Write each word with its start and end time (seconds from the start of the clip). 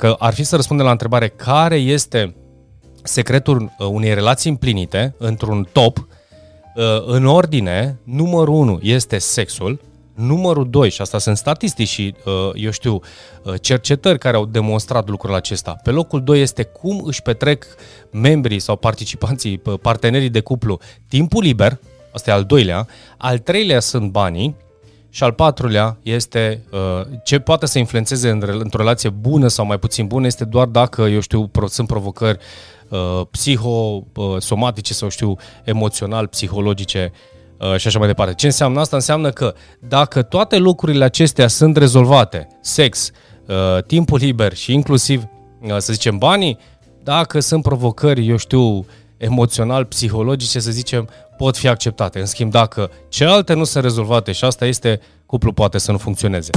dacă 0.00 0.16
ar 0.18 0.34
fi 0.34 0.44
să 0.44 0.56
răspundem 0.56 0.86
la 0.86 0.92
întrebare 0.92 1.28
care 1.28 1.76
este 1.76 2.34
secretul 3.02 3.62
uh, 3.62 3.86
unei 3.86 4.14
relații 4.14 4.50
împlinite 4.50 5.14
într-un 5.18 5.68
top, 5.72 5.98
uh, 5.98 6.84
în 7.06 7.26
ordine, 7.26 7.98
numărul 8.04 8.54
1 8.54 8.78
este 8.82 9.18
sexul, 9.18 9.80
numărul 10.14 10.70
2, 10.70 10.90
și 10.90 11.00
asta 11.00 11.18
sunt 11.18 11.36
statistici 11.36 11.88
și, 11.88 12.14
uh, 12.24 12.50
eu 12.54 12.70
știu, 12.70 13.00
cercetări 13.60 14.18
care 14.18 14.36
au 14.36 14.46
demonstrat 14.46 15.08
lucrul 15.08 15.34
acesta. 15.34 15.76
Pe 15.82 15.90
locul 15.90 16.24
2 16.24 16.40
este 16.40 16.62
cum 16.62 17.02
își 17.04 17.22
petrec 17.22 17.64
membrii 18.10 18.58
sau 18.58 18.76
participanții, 18.76 19.58
partenerii 19.58 20.30
de 20.30 20.40
cuplu 20.40 20.78
timpul 21.08 21.42
liber, 21.42 21.78
asta 22.12 22.30
e 22.30 22.34
al 22.34 22.44
doilea. 22.44 22.86
Al 23.16 23.38
treilea 23.38 23.80
sunt 23.80 24.10
banii 24.10 24.56
și 25.10 25.22
al 25.22 25.32
patrulea 25.32 25.96
este 26.02 26.62
uh, 26.70 27.06
ce 27.24 27.38
poate 27.38 27.66
să 27.66 27.78
influențeze 27.78 28.28
într-o 28.28 28.78
relație 28.78 29.08
bună 29.08 29.48
sau 29.48 29.66
mai 29.66 29.78
puțin 29.78 30.06
bună 30.06 30.26
este 30.26 30.44
doar 30.44 30.66
dacă, 30.66 31.02
eu 31.02 31.20
știu, 31.20 31.50
sunt 31.66 31.86
provocări 31.86 32.38
uh, 32.88 33.20
psihosomatice 33.30 34.94
sau 34.94 35.08
știu, 35.08 35.36
emoțional, 35.64 36.26
psihologice 36.26 37.12
uh, 37.58 37.76
și 37.76 37.86
așa 37.86 37.98
mai 37.98 38.06
departe. 38.06 38.34
Ce 38.34 38.46
înseamnă 38.46 38.80
asta? 38.80 38.96
Înseamnă 38.96 39.30
că 39.30 39.54
dacă 39.78 40.22
toate 40.22 40.56
lucrurile 40.56 41.04
acestea 41.04 41.48
sunt 41.48 41.76
rezolvate, 41.76 42.48
sex, 42.60 43.10
timpul 43.86 44.18
liber 44.18 44.54
și 44.54 44.72
inclusiv, 44.72 45.24
să 45.78 45.92
zicem, 45.92 46.18
banii, 46.18 46.58
dacă 47.02 47.40
sunt 47.40 47.62
provocări, 47.62 48.28
eu 48.28 48.36
știu, 48.36 48.86
emoțional, 49.20 49.84
psihologice, 49.84 50.60
să 50.60 50.70
zicem, 50.70 51.08
pot 51.36 51.56
fi 51.56 51.68
acceptate. 51.68 52.18
În 52.20 52.26
schimb, 52.26 52.50
dacă 52.50 52.90
celelalte 53.08 53.54
nu 53.54 53.64
sunt 53.64 53.84
rezolvate 53.84 54.32
și 54.32 54.44
asta 54.44 54.66
este, 54.66 55.00
cuplul 55.26 55.52
poate 55.52 55.78
să 55.78 55.92
nu 55.92 55.98
funcționeze. 55.98 56.50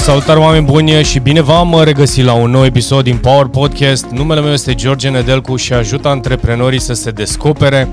Salutare 0.00 0.38
oameni 0.38 0.64
buni 0.64 1.02
și 1.02 1.18
bine 1.18 1.40
v-am 1.40 1.80
regăsit 1.82 2.24
la 2.24 2.32
un 2.32 2.50
nou 2.50 2.64
episod 2.64 3.04
din 3.04 3.16
Power 3.16 3.46
Podcast. 3.46 4.06
Numele 4.06 4.40
meu 4.40 4.52
este 4.52 4.74
George 4.74 5.08
Nedelcu 5.08 5.56
și 5.56 5.72
ajută 5.72 6.08
antreprenorii 6.08 6.80
să 6.80 6.92
se 6.92 7.10
descopere 7.10 7.88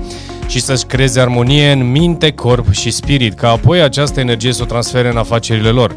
și 0.46 0.60
să-și 0.60 0.84
creeze 0.84 1.20
armonie 1.20 1.72
în 1.72 1.90
minte, 1.90 2.32
corp 2.32 2.72
și 2.72 2.90
spirit, 2.90 3.34
ca 3.34 3.50
apoi 3.50 3.82
această 3.82 4.20
energie 4.20 4.52
să 4.52 4.62
o 4.62 4.66
transfere 4.66 5.08
în 5.08 5.16
afacerile 5.16 5.68
lor. 5.68 5.96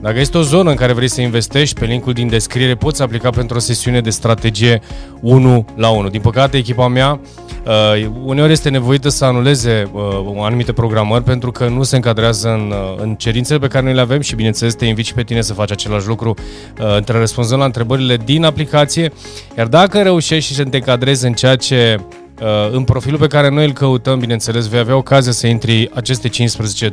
Dacă 0.00 0.18
este 0.18 0.38
o 0.38 0.42
zonă 0.42 0.70
în 0.70 0.76
care 0.76 0.92
vrei 0.92 1.08
să 1.08 1.20
investești, 1.20 1.80
pe 1.80 1.84
linkul 1.86 2.12
din 2.12 2.28
descriere 2.28 2.74
poți 2.74 3.02
aplica 3.02 3.30
pentru 3.30 3.56
o 3.56 3.60
sesiune 3.60 4.00
de 4.00 4.10
strategie 4.10 4.80
1 5.20 5.64
la 5.76 5.88
1. 5.88 6.08
Din 6.08 6.20
păcate, 6.20 6.56
echipa 6.56 6.88
mea 6.88 7.20
uh, 7.66 8.06
uneori 8.24 8.52
este 8.52 8.68
nevoită 8.68 9.08
să 9.08 9.24
anuleze 9.24 9.90
uh, 9.92 10.02
anumite 10.38 10.72
programări 10.72 11.24
pentru 11.24 11.50
că 11.50 11.68
nu 11.68 11.82
se 11.82 11.96
încadrează 11.96 12.48
în, 12.48 12.70
uh, 12.70 13.02
în 13.02 13.14
cerințele 13.14 13.58
pe 13.58 13.66
care 13.66 13.84
noi 13.84 13.94
le 13.94 14.00
avem 14.00 14.20
și, 14.20 14.34
bineînțeles, 14.34 14.74
te 14.74 14.84
invit 14.84 15.04
și 15.04 15.14
pe 15.14 15.22
tine 15.22 15.40
să 15.40 15.52
faci 15.52 15.70
același 15.70 16.06
lucru 16.06 16.34
uh, 16.80 16.96
între 16.96 17.18
răspunzând 17.18 17.60
la 17.60 17.66
întrebările 17.66 18.16
din 18.24 18.44
aplicație. 18.44 19.12
Iar 19.58 19.66
dacă 19.66 20.02
reușești 20.02 20.50
și 20.50 20.56
să 20.56 20.64
te 20.64 20.76
încadrezi 20.76 21.26
în 21.26 21.32
ceea 21.32 21.56
ce 21.56 22.00
Uh, 22.40 22.46
în 22.72 22.84
profilul 22.84 23.18
pe 23.18 23.26
care 23.26 23.48
noi 23.48 23.64
îl 23.64 23.72
căutăm, 23.72 24.18
bineînțeles, 24.18 24.68
vei 24.68 24.78
avea 24.78 24.96
ocazia 24.96 25.32
să 25.32 25.46
intri 25.46 25.90
aceste 25.94 26.28
15-20 26.28 26.30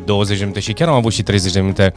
de 0.06 0.38
minute 0.40 0.60
și 0.60 0.74
chiar 0.74 0.88
am 0.88 0.94
avut 0.94 1.14
și 1.14 1.24
30 1.24 1.52
de 1.52 1.60
minute 1.60 1.94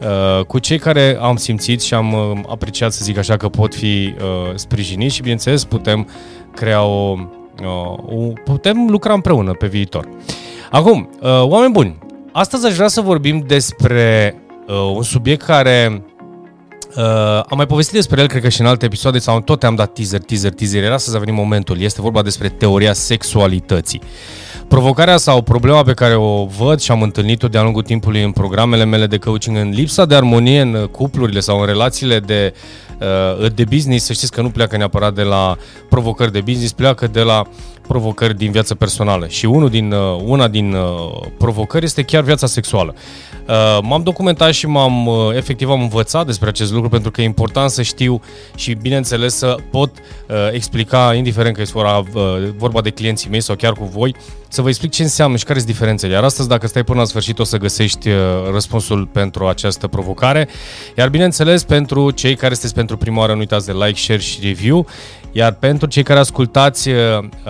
uh, 0.00 0.44
cu 0.44 0.58
cei 0.58 0.78
care 0.78 1.18
am 1.20 1.36
simțit 1.36 1.82
și 1.82 1.94
am 1.94 2.12
uh, 2.12 2.40
apreciat, 2.48 2.92
să 2.92 3.04
zic 3.04 3.18
așa, 3.18 3.36
că 3.36 3.48
pot 3.48 3.74
fi 3.74 4.14
sprijiniți 4.54 5.14
și, 5.14 5.20
bineînțeles, 5.20 5.64
putem 5.64 6.08
crea 6.54 6.82
o, 6.82 7.16
o... 7.20 7.39
putem 8.44 8.86
lucra 8.88 9.12
împreună 9.12 9.52
pe 9.52 9.66
viitor. 9.66 10.08
Acum, 10.70 11.10
oameni 11.40 11.72
buni, 11.72 11.98
astăzi 12.32 12.66
aș 12.66 12.74
vrea 12.74 12.88
să 12.88 13.00
vorbim 13.00 13.44
despre 13.46 14.34
un 14.94 15.02
subiect 15.02 15.42
care 15.42 16.04
Uh, 16.96 17.02
am 17.48 17.56
mai 17.56 17.66
povestit 17.66 17.94
despre 17.94 18.20
el, 18.20 18.26
cred 18.26 18.42
că 18.42 18.48
și 18.48 18.60
în 18.60 18.66
alte 18.66 18.84
episoade, 18.84 19.18
sau 19.18 19.40
tot 19.40 19.64
am 19.64 19.74
dat 19.74 19.92
teaser, 19.92 20.20
teaser, 20.20 20.52
teaser. 20.52 20.82
Era 20.82 20.96
să 20.96 21.18
venit 21.18 21.34
momentul. 21.34 21.80
Este 21.80 22.00
vorba 22.00 22.22
despre 22.22 22.48
teoria 22.48 22.92
sexualității. 22.92 24.00
Provocarea 24.70 25.16
sau 25.16 25.42
problema 25.42 25.82
pe 25.82 25.94
care 25.94 26.14
o 26.14 26.44
văd 26.44 26.80
și 26.80 26.90
am 26.90 27.02
întâlnit-o 27.02 27.48
de-a 27.48 27.62
lungul 27.62 27.82
timpului 27.82 28.22
în 28.22 28.32
programele 28.32 28.84
mele 28.84 29.06
de 29.06 29.18
coaching, 29.18 29.56
în 29.56 29.70
lipsa 29.70 30.04
de 30.04 30.14
armonie 30.14 30.60
în 30.60 30.86
cuplurile 30.90 31.40
sau 31.40 31.60
în 31.60 31.66
relațiile 31.66 32.20
de, 32.20 32.54
uh, 33.40 33.52
de 33.54 33.64
business, 33.64 34.04
să 34.04 34.12
știți 34.12 34.32
că 34.32 34.40
nu 34.40 34.50
pleacă 34.50 34.76
neapărat 34.76 35.14
de 35.14 35.22
la 35.22 35.56
provocări 35.88 36.32
de 36.32 36.40
business, 36.40 36.72
pleacă 36.72 37.06
de 37.06 37.20
la 37.20 37.42
provocări 37.90 38.36
din 38.36 38.50
viața 38.50 38.74
personală. 38.74 39.26
Și 39.28 39.44
unul 39.46 39.68
din, 39.68 39.92
uh, 39.92 40.20
una 40.24 40.48
din 40.48 40.76
provocări 41.38 41.84
este 41.84 42.02
chiar 42.02 42.22
viața 42.22 42.46
sexuală. 42.46 42.94
Uh, 43.50 43.78
m-am 43.82 44.02
documentat 44.02 44.52
și 44.52 44.66
m-am, 44.66 45.06
uh, 45.06 45.36
efectiv 45.36 45.70
am 45.70 45.80
învățat 45.80 46.26
despre 46.26 46.48
acest 46.48 46.72
lucru 46.72 46.88
pentru 46.88 47.10
că 47.10 47.20
e 47.20 47.24
important 47.24 47.70
să 47.70 47.82
știu 47.82 48.20
și 48.54 48.72
bineînțeles 48.72 49.36
să 49.36 49.56
pot 49.70 49.90
uh, 49.96 50.36
explica, 50.52 51.14
indiferent 51.14 51.54
că 51.54 51.60
este 51.60 51.74
vorba, 51.74 52.04
vorba 52.56 52.80
de 52.80 52.90
clienții 52.90 53.30
mei 53.30 53.40
sau 53.40 53.56
chiar 53.56 53.72
cu 53.72 53.84
voi, 53.84 54.14
să 54.48 54.62
vă 54.62 54.68
explic 54.68 54.90
ce 54.90 55.02
înseamnă 55.02 55.36
și 55.36 55.44
care 55.44 55.58
sunt 55.58 55.70
diferențele. 55.70 56.12
Iar 56.12 56.24
astăzi, 56.24 56.48
dacă 56.48 56.66
stai 56.66 56.84
până 56.84 56.98
la 56.98 57.04
sfârșit, 57.04 57.38
o 57.38 57.44
să 57.44 57.56
găsești 57.56 58.08
răspunsul 58.52 59.06
pentru 59.06 59.46
această 59.46 59.86
provocare. 59.86 60.48
Iar 60.96 61.08
bineînțeles, 61.08 61.64
pentru 61.64 62.10
cei 62.10 62.34
care 62.34 62.52
sunteți 62.52 62.74
pentru 62.74 62.96
prima 62.96 63.18
oară, 63.18 63.32
nu 63.32 63.38
uitați 63.38 63.66
de 63.66 63.72
like, 63.72 63.98
share 63.98 64.20
și 64.20 64.38
review. 64.42 64.86
Iar 65.32 65.52
pentru 65.52 65.86
cei 65.86 66.02
care 66.02 66.18
ascultați 66.18 66.88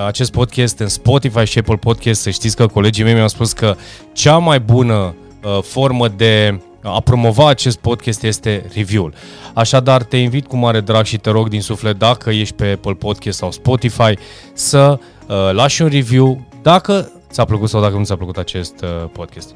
acest 0.06 0.29
podcast 0.30 0.78
în 0.78 0.88
Spotify 0.88 1.44
și 1.44 1.58
Apple 1.58 1.76
Podcast, 1.76 2.20
să 2.20 2.30
știți 2.30 2.56
că 2.56 2.66
colegii 2.66 3.04
mei 3.04 3.14
mi-au 3.14 3.28
spus 3.28 3.52
că 3.52 3.76
cea 4.12 4.38
mai 4.38 4.60
bună 4.60 5.14
Uh, 5.44 5.62
formă 5.62 6.08
de 6.08 6.60
a 6.82 7.00
promova 7.00 7.48
acest 7.48 7.78
podcast 7.78 8.22
este 8.22 8.70
review-ul. 8.74 9.14
Așadar, 9.54 10.02
te 10.02 10.16
invit 10.16 10.46
cu 10.46 10.56
mare 10.56 10.80
drag 10.80 11.04
și 11.04 11.18
te 11.18 11.30
rog 11.30 11.48
din 11.48 11.60
suflet, 11.60 11.98
dacă 11.98 12.30
ești 12.30 12.54
pe 12.54 12.66
Apple 12.66 12.92
Podcast 12.92 13.38
sau 13.38 13.50
Spotify, 13.50 14.18
să 14.52 14.98
uh, 15.28 15.36
lași 15.52 15.82
un 15.82 15.88
review 15.88 16.46
dacă 16.62 17.10
ți-a 17.30 17.44
plăcut 17.44 17.68
sau 17.68 17.80
dacă 17.80 17.96
nu 17.96 18.04
ți-a 18.04 18.16
plăcut 18.16 18.36
acest 18.36 18.74
uh, 18.82 19.10
podcast. 19.12 19.54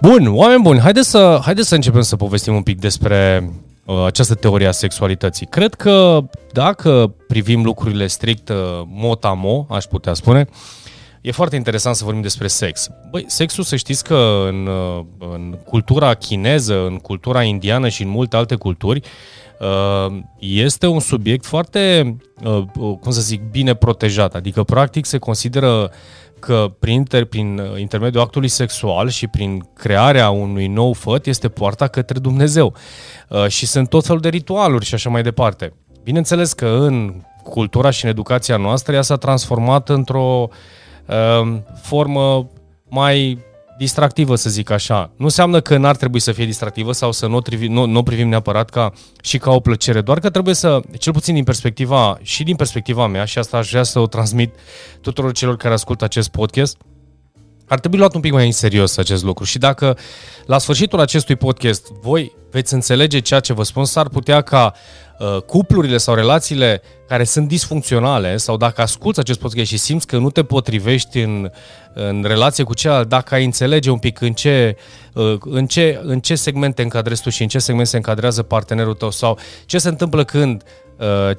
Bun, 0.00 0.26
oameni 0.36 0.62
buni, 0.62 0.80
haideți 0.80 1.10
să, 1.10 1.38
haideți 1.42 1.68
să 1.68 1.74
începem 1.74 2.00
să 2.00 2.16
povestim 2.16 2.54
un 2.54 2.62
pic 2.62 2.78
despre 2.78 3.44
uh, 3.46 3.65
această 4.04 4.34
teorie 4.34 4.66
a 4.66 4.70
sexualității. 4.70 5.46
Cred 5.46 5.74
că 5.74 6.20
dacă 6.52 7.14
privim 7.26 7.64
lucrurile 7.64 8.06
strict 8.06 8.48
uh, 8.48 8.56
mot-a-mo, 8.86 9.66
aș 9.70 9.84
putea 9.84 10.14
spune, 10.14 10.46
uh, 10.48 10.85
E 11.26 11.32
foarte 11.32 11.56
interesant 11.56 11.96
să 11.96 12.04
vorbim 12.04 12.22
despre 12.22 12.46
sex. 12.46 12.88
Băi, 13.10 13.24
sexul 13.26 13.64
să 13.64 13.76
știți 13.76 14.04
că 14.04 14.46
în, 14.48 14.68
în 15.18 15.58
cultura 15.64 16.14
chineză, 16.14 16.86
în 16.86 16.96
cultura 16.96 17.42
indiană 17.42 17.88
și 17.88 18.02
în 18.02 18.08
multe 18.08 18.36
alte 18.36 18.54
culturi, 18.54 19.00
uh, 19.60 20.18
este 20.38 20.86
un 20.86 21.00
subiect 21.00 21.46
foarte, 21.46 22.16
uh, 22.44 22.62
cum 22.74 23.10
să 23.10 23.20
zic, 23.20 23.42
bine 23.50 23.74
protejat. 23.74 24.34
Adică, 24.34 24.62
practic, 24.62 25.04
se 25.04 25.18
consideră 25.18 25.90
că 26.38 26.72
prin, 26.78 26.94
inter, 26.94 27.24
prin 27.24 27.60
intermediul 27.78 28.22
actului 28.22 28.48
sexual 28.48 29.08
și 29.08 29.26
prin 29.26 29.68
crearea 29.74 30.30
unui 30.30 30.66
nou 30.66 30.92
făt 30.92 31.26
este 31.26 31.48
poarta 31.48 31.86
către 31.86 32.18
Dumnezeu. 32.18 32.74
Uh, 33.28 33.46
și 33.46 33.66
sunt 33.66 33.88
tot 33.88 34.04
felul 34.04 34.20
de 34.20 34.28
ritualuri 34.28 34.84
și 34.84 34.94
așa 34.94 35.10
mai 35.10 35.22
departe. 35.22 35.72
Bineînțeles 36.02 36.52
că 36.52 36.66
în 36.66 37.14
cultura 37.42 37.90
și 37.90 38.04
în 38.04 38.10
educația 38.10 38.56
noastră 38.56 38.94
ea 38.94 39.02
s-a 39.02 39.16
transformat 39.16 39.88
într-o 39.88 40.48
uh, 40.50 40.56
Ehm, 40.58 40.85
formă 41.82 42.50
mai 42.88 43.38
distractivă, 43.78 44.34
să 44.36 44.50
zic 44.50 44.70
așa. 44.70 45.10
Nu 45.16 45.24
înseamnă 45.24 45.60
că 45.60 45.76
n-ar 45.76 45.96
trebui 45.96 46.20
să 46.20 46.32
fie 46.32 46.44
distractivă 46.44 46.92
sau 46.92 47.12
să 47.12 47.26
nu 47.26 47.36
o 47.36 47.40
privim, 47.40 47.72
nu, 47.72 47.84
nu 47.84 47.98
o 47.98 48.02
privim 48.02 48.28
neapărat 48.28 48.70
ca, 48.70 48.92
și 49.22 49.38
ca 49.38 49.50
o 49.50 49.60
plăcere, 49.60 50.00
doar 50.00 50.18
că 50.18 50.30
trebuie 50.30 50.54
să, 50.54 50.80
cel 50.98 51.12
puțin 51.12 51.34
din 51.34 51.44
perspectiva, 51.44 52.18
și 52.22 52.42
din 52.42 52.56
perspectiva 52.56 53.06
mea, 53.06 53.24
și 53.24 53.38
asta 53.38 53.56
aș 53.56 53.70
vrea 53.70 53.82
să 53.82 53.98
o 53.98 54.06
transmit 54.06 54.54
tuturor 55.00 55.32
celor 55.32 55.56
care 55.56 55.74
ascultă 55.74 56.04
acest 56.04 56.28
podcast, 56.28 56.76
ar 57.68 57.78
trebui 57.78 57.98
luat 57.98 58.14
un 58.14 58.20
pic 58.20 58.32
mai 58.32 58.46
în 58.46 58.52
serios 58.52 58.96
acest 58.96 59.24
lucru. 59.24 59.44
Și 59.44 59.58
dacă 59.58 59.98
la 60.46 60.58
sfârșitul 60.58 61.00
acestui 61.00 61.36
podcast 61.36 61.90
voi 61.90 62.34
veți 62.50 62.74
înțelege 62.74 63.20
ceea 63.20 63.40
ce 63.40 63.52
vă 63.52 63.62
spun, 63.62 63.84
s-ar 63.84 64.08
putea 64.08 64.40
ca 64.40 64.72
uh, 65.18 65.42
cuplurile 65.42 65.96
sau 65.96 66.14
relațiile 66.14 66.82
care 67.08 67.24
sunt 67.24 67.48
disfuncționale 67.48 68.36
sau 68.36 68.56
dacă 68.56 68.80
asculți 68.80 69.20
acest 69.20 69.38
podcast 69.38 69.66
și 69.66 69.76
simți 69.76 70.06
că 70.06 70.18
nu 70.18 70.30
te 70.30 70.42
potrivești 70.42 71.20
în, 71.20 71.50
în 71.94 72.24
relație 72.26 72.64
cu 72.64 72.74
celălalt, 72.74 73.08
dacă 73.08 73.34
ai 73.34 73.44
înțelege 73.44 73.90
un 73.90 73.98
pic 73.98 74.20
în 74.20 74.32
ce, 74.32 74.76
uh, 75.12 75.36
în, 75.40 75.66
ce, 75.66 76.00
în 76.02 76.20
ce 76.20 76.34
segment 76.34 76.74
te 76.74 76.82
încadrezi 76.82 77.22
tu 77.22 77.30
și 77.30 77.42
în 77.42 77.48
ce 77.48 77.58
segment 77.58 77.86
se 77.86 77.96
încadrează 77.96 78.42
partenerul 78.42 78.94
tău 78.94 79.10
sau 79.10 79.38
ce 79.66 79.78
se 79.78 79.88
întâmplă 79.88 80.24
când 80.24 80.62
uh, 80.62 80.85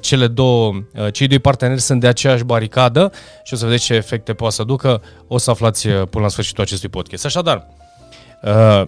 cele 0.00 0.26
două, 0.26 0.72
uh, 0.94 1.12
cei 1.12 1.26
doi 1.26 1.38
parteneri 1.38 1.80
sunt 1.80 2.00
de 2.00 2.06
aceeași 2.06 2.44
baricadă 2.44 3.12
și 3.44 3.54
o 3.54 3.56
să 3.56 3.64
vedeți 3.64 3.84
ce 3.84 3.94
efecte 3.94 4.34
poate 4.34 4.54
să 4.54 4.64
ducă, 4.64 5.02
o 5.26 5.38
să 5.38 5.50
aflați 5.50 5.86
uh, 5.86 6.02
până 6.10 6.24
la 6.24 6.30
sfârșitul 6.30 6.62
acestui 6.62 6.88
podcast. 6.88 7.24
Așadar, 7.24 7.66
uh, 8.42 8.82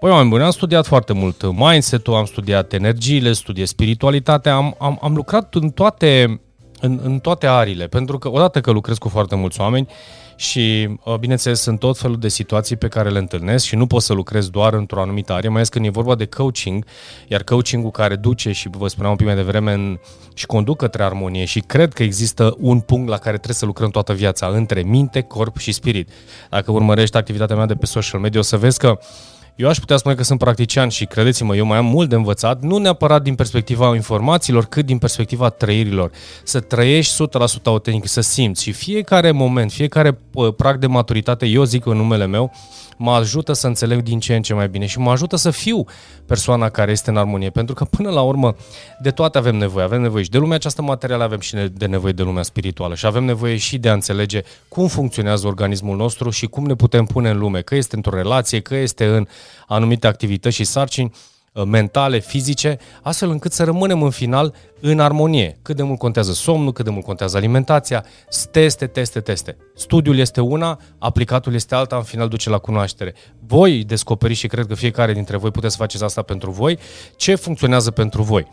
Păi, 0.00 0.10
oameni 0.10 0.28
buni, 0.28 0.42
am 0.42 0.50
studiat 0.50 0.86
foarte 0.86 1.12
mult 1.12 1.52
mindset-ul, 1.52 2.14
am 2.14 2.24
studiat 2.24 2.72
energiile, 2.72 3.32
studiat 3.32 3.66
spiritualitatea, 3.66 4.54
am, 4.54 4.74
am, 4.78 4.98
am 5.02 5.14
lucrat 5.14 5.54
în 5.54 5.70
toate, 5.70 6.40
în, 6.80 7.00
în 7.02 7.18
toate 7.18 7.46
arile, 7.46 7.86
pentru 7.86 8.18
că 8.18 8.30
odată 8.30 8.60
că 8.60 8.70
lucrez 8.70 8.98
cu 8.98 9.08
foarte 9.08 9.34
mulți 9.34 9.60
oameni 9.60 9.88
și, 10.38 10.96
uh, 11.04 11.14
bineînțeles, 11.14 11.60
sunt 11.60 11.78
tot 11.78 11.98
felul 11.98 12.18
de 12.18 12.28
situații 12.28 12.76
pe 12.76 12.88
care 12.88 13.10
le 13.10 13.18
întâlnesc 13.18 13.64
și 13.64 13.76
nu 13.76 13.86
pot 13.86 14.02
să 14.02 14.12
lucrez 14.12 14.48
doar 14.48 14.72
într-o 14.72 15.00
anumită 15.00 15.32
arie, 15.32 15.48
mai 15.48 15.56
ales 15.56 15.68
când 15.68 15.84
e 15.84 15.88
vorba 15.88 16.14
de 16.14 16.26
coaching, 16.26 16.84
iar 17.28 17.42
coachingul 17.42 17.90
care 17.90 18.16
duce 18.16 18.52
și 18.52 18.68
vă 18.70 18.88
spuneam 18.88 19.10
un 19.10 19.16
pic 19.16 19.26
mai 19.26 19.34
devreme 19.34 19.72
în, 19.72 19.98
și 20.34 20.46
conduc 20.46 20.76
către 20.76 21.02
armonie 21.02 21.44
și 21.44 21.60
cred 21.60 21.92
că 21.92 22.02
există 22.02 22.54
un 22.58 22.80
punct 22.80 23.08
la 23.08 23.16
care 23.16 23.34
trebuie 23.34 23.54
să 23.54 23.64
lucrăm 23.64 23.90
toată 23.90 24.12
viața, 24.12 24.46
între 24.46 24.82
minte, 24.82 25.20
corp 25.20 25.56
și 25.56 25.72
spirit. 25.72 26.08
Dacă 26.50 26.72
urmărești 26.72 27.16
activitatea 27.16 27.56
mea 27.56 27.66
de 27.66 27.74
pe 27.74 27.86
social 27.86 28.20
media, 28.20 28.40
o 28.40 28.42
să 28.42 28.56
vezi 28.56 28.78
că 28.78 28.98
eu 29.58 29.68
aș 29.68 29.78
putea 29.78 29.96
spune 29.96 30.14
că 30.14 30.22
sunt 30.22 30.38
practician 30.38 30.88
și 30.88 31.06
credeți-mă, 31.06 31.56
eu 31.56 31.64
mai 31.66 31.78
am 31.78 31.86
mult 31.86 32.08
de 32.08 32.14
învățat, 32.14 32.62
nu 32.62 32.76
neapărat 32.76 33.22
din 33.22 33.34
perspectiva 33.34 33.94
informațiilor, 33.94 34.64
cât 34.64 34.86
din 34.86 34.98
perspectiva 34.98 35.48
trăirilor. 35.48 36.10
Să 36.42 36.60
trăiești 36.60 37.22
100% 37.28 37.62
autentic, 37.64 38.08
să 38.08 38.20
simți 38.20 38.62
și 38.62 38.72
fiecare 38.72 39.30
moment, 39.30 39.72
fiecare 39.72 40.18
prag 40.56 40.78
de 40.78 40.86
maturitate, 40.86 41.46
eu 41.46 41.64
zic 41.64 41.86
în 41.86 41.96
numele 41.96 42.26
meu, 42.26 42.52
mă 42.96 43.12
ajută 43.12 43.52
să 43.52 43.66
înțeleg 43.66 44.02
din 44.02 44.20
ce 44.20 44.34
în 44.34 44.42
ce 44.42 44.54
mai 44.54 44.68
bine 44.68 44.86
și 44.86 44.98
mă 44.98 45.10
ajută 45.10 45.36
să 45.36 45.50
fiu 45.50 45.84
persoana 46.26 46.68
care 46.68 46.90
este 46.90 47.10
în 47.10 47.16
armonie. 47.16 47.50
Pentru 47.50 47.74
că 47.74 47.84
până 47.84 48.10
la 48.10 48.22
urmă 48.22 48.56
de 49.00 49.10
toate 49.10 49.38
avem 49.38 49.56
nevoie. 49.56 49.84
Avem 49.84 50.00
nevoie 50.00 50.22
și 50.22 50.30
de 50.30 50.38
lumea 50.38 50.56
aceasta 50.56 50.82
materială, 50.82 51.22
avem 51.22 51.40
și 51.40 51.54
de 51.72 51.86
nevoie 51.86 52.12
de 52.12 52.22
lumea 52.22 52.42
spirituală 52.42 52.94
și 52.94 53.06
avem 53.06 53.24
nevoie 53.24 53.56
și 53.56 53.78
de 53.78 53.88
a 53.88 53.92
înțelege 53.92 54.42
cum 54.68 54.86
funcționează 54.86 55.46
organismul 55.46 55.96
nostru 55.96 56.30
și 56.30 56.46
cum 56.46 56.64
ne 56.64 56.74
putem 56.74 57.04
pune 57.04 57.30
în 57.30 57.38
lume, 57.38 57.60
că 57.60 57.74
este 57.74 57.96
într-o 57.96 58.16
relație, 58.16 58.60
că 58.60 58.74
este 58.76 59.04
în 59.04 59.26
anumite 59.66 60.06
activități 60.06 60.56
și 60.56 60.64
sarcini 60.64 61.12
Uh, 61.58 61.64
mentale, 61.64 62.18
fizice, 62.18 62.78
astfel 63.02 63.30
încât 63.30 63.52
să 63.52 63.64
rămânem 63.64 64.02
în 64.02 64.10
final 64.10 64.54
în 64.80 65.00
armonie. 65.00 65.58
Cât 65.62 65.76
de 65.76 65.82
mult 65.82 65.98
contează 65.98 66.32
somnul, 66.32 66.72
cât 66.72 66.84
de 66.84 66.90
mult 66.90 67.04
contează 67.04 67.36
alimentația, 67.36 68.04
teste, 68.50 68.86
teste, 68.86 69.20
teste. 69.20 69.56
Studiul 69.74 70.18
este 70.18 70.40
una, 70.40 70.80
aplicatul 70.98 71.54
este 71.54 71.74
alta, 71.74 71.96
în 71.96 72.02
final 72.02 72.28
duce 72.28 72.50
la 72.50 72.58
cunoaștere. 72.58 73.14
Voi 73.46 73.84
descoperiți 73.84 74.40
și 74.40 74.46
cred 74.46 74.66
că 74.66 74.74
fiecare 74.74 75.12
dintre 75.12 75.36
voi 75.36 75.50
puteți 75.50 75.72
să 75.72 75.78
faceți 75.80 76.04
asta 76.04 76.22
pentru 76.22 76.50
voi, 76.50 76.78
ce 77.16 77.34
funcționează 77.34 77.90
pentru 77.90 78.22
voi. 78.22 78.46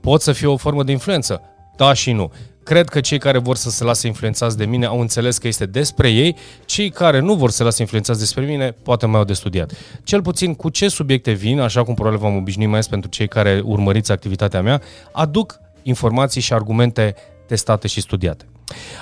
Pot 0.00 0.20
să 0.20 0.32
fie 0.32 0.46
o 0.46 0.56
formă 0.56 0.82
de 0.82 0.92
influență, 0.92 1.42
da 1.76 1.92
și 1.92 2.12
nu. 2.12 2.32
Cred 2.68 2.88
că 2.88 3.00
cei 3.00 3.18
care 3.18 3.38
vor 3.38 3.56
să 3.56 3.70
se 3.70 3.84
lase 3.84 4.06
influențați 4.06 4.56
de 4.56 4.64
mine 4.64 4.86
au 4.86 5.00
înțeles 5.00 5.38
că 5.38 5.46
este 5.46 5.66
despre 5.66 6.08
ei, 6.08 6.36
cei 6.64 6.90
care 6.90 7.20
nu 7.20 7.34
vor 7.34 7.50
să 7.50 7.56
se 7.56 7.62
lase 7.62 7.82
influențați 7.82 8.18
despre 8.18 8.44
mine 8.44 8.70
poate 8.82 9.06
mai 9.06 9.18
au 9.18 9.24
de 9.24 9.32
studiat. 9.32 9.72
Cel 10.04 10.22
puțin 10.22 10.54
cu 10.54 10.68
ce 10.68 10.88
subiecte 10.88 11.32
vin, 11.32 11.60
așa 11.60 11.82
cum 11.82 11.94
probabil 11.94 12.18
v-am 12.18 12.36
obișnuit 12.36 12.66
mai 12.66 12.74
ales 12.74 12.88
pentru 12.88 13.10
cei 13.10 13.28
care 13.28 13.62
urmăriți 13.64 14.12
activitatea 14.12 14.62
mea, 14.62 14.80
aduc 15.12 15.60
informații 15.82 16.40
și 16.40 16.52
argumente 16.52 17.14
testate 17.46 17.88
și 17.88 18.00
studiate. 18.00 18.44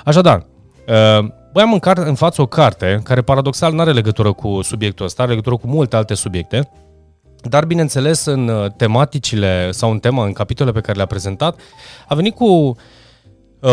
Așadar, 0.05 0.47
uh, 0.89 1.29
Băi, 1.53 1.63
am 1.63 1.73
în, 1.73 1.81
car- 1.81 2.07
în 2.07 2.15
față 2.15 2.43
o 2.43 2.47
carte 2.47 3.01
care 3.05 3.23
paradoxal 3.23 3.73
nu 3.73 3.81
are 3.81 3.93
legătură 3.93 4.33
cu 4.33 4.63
subiectul 4.63 5.05
ăsta, 5.05 5.23
are 5.23 5.31
legătură 5.31 5.57
cu 5.57 5.67
multe 5.67 5.97
alte 5.97 6.15
subiecte, 6.15 6.71
dar 7.43 7.65
bineînțeles 7.65 8.25
în 8.25 8.49
uh, 8.49 8.71
tematicile 8.77 9.71
sau 9.71 9.91
în 9.91 9.99
tema, 9.99 10.25
în 10.25 10.33
capitole 10.33 10.73
pe 10.73 10.81
care 10.81 10.97
le-a 10.97 11.07
prezentat, 11.07 11.61
a 12.09 12.15
venit 12.15 12.35
cu 12.35 12.45
uh, 12.45 12.77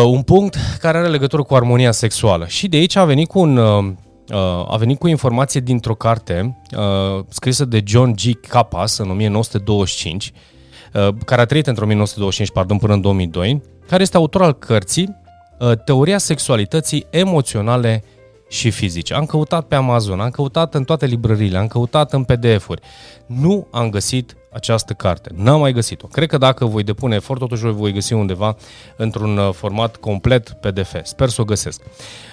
un 0.01 0.21
punct 0.21 0.55
care 0.79 0.97
are 0.97 1.07
legătură 1.07 1.43
cu 1.43 1.55
armonia 1.55 1.91
sexuală. 1.91 2.45
Și 2.47 2.67
de 2.67 2.77
aici 2.77 2.95
a 2.95 3.05
venit 3.05 3.27
cu 3.27 3.39
un 3.39 3.57
uh, 3.57 3.83
uh, 4.29 4.73
a 4.73 4.75
venit 4.77 4.99
cu 4.99 5.07
informație 5.07 5.59
dintr-o 5.59 5.95
carte 5.95 6.61
uh, 6.77 7.23
scrisă 7.29 7.65
de 7.65 7.83
John 7.85 8.11
G. 8.11 8.47
Capas 8.47 8.97
în 8.97 9.09
1925, 9.09 10.31
uh, 10.93 11.07
care 11.25 11.41
a 11.41 11.45
trăit 11.45 11.67
între 11.67 11.83
1925 11.83 12.51
pardon, 12.51 12.77
până 12.77 12.93
în 12.93 13.01
2002, 13.01 13.61
care 13.87 14.01
este 14.01 14.17
autor 14.17 14.41
al 14.41 14.53
cărții 14.53 15.15
uh, 15.59 15.71
Teoria 15.85 16.17
sexualității 16.17 17.05
emoționale 17.09 18.03
și 18.49 18.69
fizice. 18.69 19.13
Am 19.13 19.25
căutat 19.25 19.65
pe 19.65 19.75
Amazon, 19.75 20.19
am 20.19 20.29
căutat 20.29 20.73
în 20.73 20.83
toate 20.83 21.05
librăriile, 21.05 21.57
am 21.57 21.67
căutat 21.67 22.13
în 22.13 22.23
PDF-uri. 22.23 22.81
Nu 23.25 23.67
am 23.71 23.89
găsit 23.89 24.35
această 24.53 24.93
carte. 24.93 25.29
N-am 25.35 25.59
mai 25.59 25.73
găsit-o. 25.73 26.07
Cred 26.07 26.27
că 26.27 26.37
dacă 26.37 26.65
voi 26.65 26.83
depune 26.83 27.15
efort, 27.15 27.39
totuși 27.39 27.65
o 27.65 27.71
voi 27.71 27.91
găsi 27.91 28.13
undeva 28.13 28.55
într-un 28.95 29.37
uh, 29.37 29.53
format 29.53 29.95
complet 29.95 30.49
PDF. 30.49 30.95
Sper 31.03 31.29
să 31.29 31.41
o 31.41 31.43
găsesc. 31.43 31.81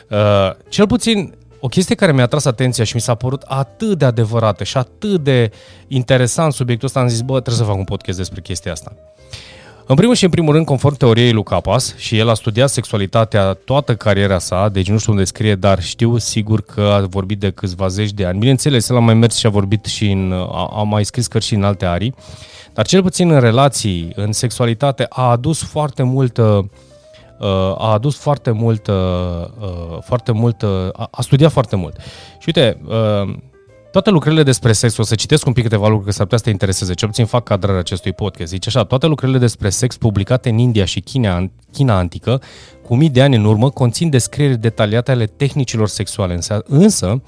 Uh, 0.09 0.19
cel 0.69 0.87
puțin 0.87 1.35
o 1.61 1.69
chestie 1.69 1.95
care 1.95 2.13
mi-a 2.13 2.27
tras 2.27 2.45
atenția 2.45 2.85
și 2.85 2.95
mi 2.95 3.01
s-a 3.01 3.15
părut 3.15 3.43
atât 3.47 3.99
de 3.99 4.05
adevărată 4.05 4.65
și 4.65 4.77
atât 4.77 5.23
de 5.23 5.51
interesant 5.89 6.53
subiectul 6.53 6.87
ăsta, 6.87 7.01
am 7.01 7.09
zis, 7.09 7.21
bă, 7.21 7.41
trebuie 7.41 7.55
să 7.55 7.71
fac 7.71 7.77
un 7.77 7.85
podcast 7.85 8.19
despre 8.19 8.41
chestia 8.41 8.73
asta. 8.73 8.93
În 9.91 9.97
primul 9.97 10.15
și 10.15 10.25
în 10.25 10.31
primul 10.31 10.53
rând, 10.53 10.67
conform 10.67 10.97
teoriei 10.97 11.33
lui 11.33 11.43
Capas, 11.43 11.95
și 11.97 12.19
el 12.19 12.29
a 12.29 12.35
studiat 12.35 12.69
sexualitatea 12.69 13.53
toată 13.53 13.95
cariera 13.95 14.39
sa, 14.39 14.69
deci 14.69 14.89
nu 14.89 14.99
știu 14.99 15.13
unde 15.13 15.25
scrie, 15.25 15.55
dar 15.55 15.83
știu 15.83 16.19
sigur 16.19 16.63
că 16.63 16.81
a 16.81 17.07
vorbit 17.07 17.39
de 17.39 17.51
câțiva 17.51 17.89
zeci 17.89 18.11
de 18.11 18.25
ani. 18.25 18.39
Bineînțeles, 18.39 18.89
el 18.89 18.97
a 18.97 19.01
mai 19.01 19.15
mers 19.15 19.37
și 19.37 19.47
a 19.47 19.51
vorbit 19.51 19.85
și 19.85 20.11
în, 20.11 20.33
a, 20.33 20.71
a 20.77 20.83
mai 20.83 21.05
scris 21.05 21.27
cărți 21.27 21.47
și 21.47 21.55
în 21.55 21.65
alte 21.65 21.85
arii, 21.85 22.15
dar 22.75 22.87
cel 22.87 23.03
puțin 23.03 23.31
în 23.31 23.41
relații, 23.41 24.13
în 24.15 24.33
sexualitate, 24.33 25.07
a 25.09 25.31
adus 25.31 25.63
foarte 25.63 26.03
multă 26.03 26.71
uh, 27.39 27.47
a 27.79 27.93
adus 27.93 28.17
foarte 28.17 28.51
mult, 28.51 28.87
uh, 28.87 28.95
foarte 30.01 30.33
mult, 30.33 30.63
a, 30.93 31.09
a 31.11 31.23
studiat 31.23 31.51
foarte 31.51 31.77
mult. 31.77 31.97
Și 32.39 32.45
uite, 32.47 32.81
uh, 32.87 33.35
toate 33.91 34.11
lucrările 34.11 34.43
despre 34.43 34.73
sex, 34.73 34.97
o 34.97 35.03
să 35.03 35.15
citesc 35.15 35.47
un 35.47 35.53
pic 35.53 35.63
câteva 35.63 35.87
lucruri 35.87 36.07
că 36.07 36.13
s-ar 36.13 36.23
putea 36.23 36.39
să 36.39 36.45
te 36.45 36.51
intereseze, 36.51 36.95
cel 36.95 37.09
puțin 37.09 37.27
fac 37.27 37.45
cadrarea 37.45 37.81
acestui 37.81 38.13
podcast. 38.13 38.51
Zice 38.51 38.69
așa, 38.69 38.85
toate 38.85 39.07
lucrările 39.07 39.39
despre 39.39 39.69
sex 39.69 39.97
publicate 39.97 40.49
în 40.49 40.59
India 40.59 40.85
și 40.85 41.01
China, 41.01 41.51
China 41.73 41.97
antică, 41.97 42.43
cu 42.83 42.97
mii 42.97 43.11
de 43.11 43.23
ani 43.23 43.37
în 43.37 43.45
urmă, 43.45 43.71
conțin 43.71 44.11
descrieri 44.11 44.57
detaliate 44.57 45.11
ale 45.11 45.27
tehnicilor 45.27 45.89
sexuale, 45.89 46.35
însă, 46.35 46.63
însă 46.67 47.23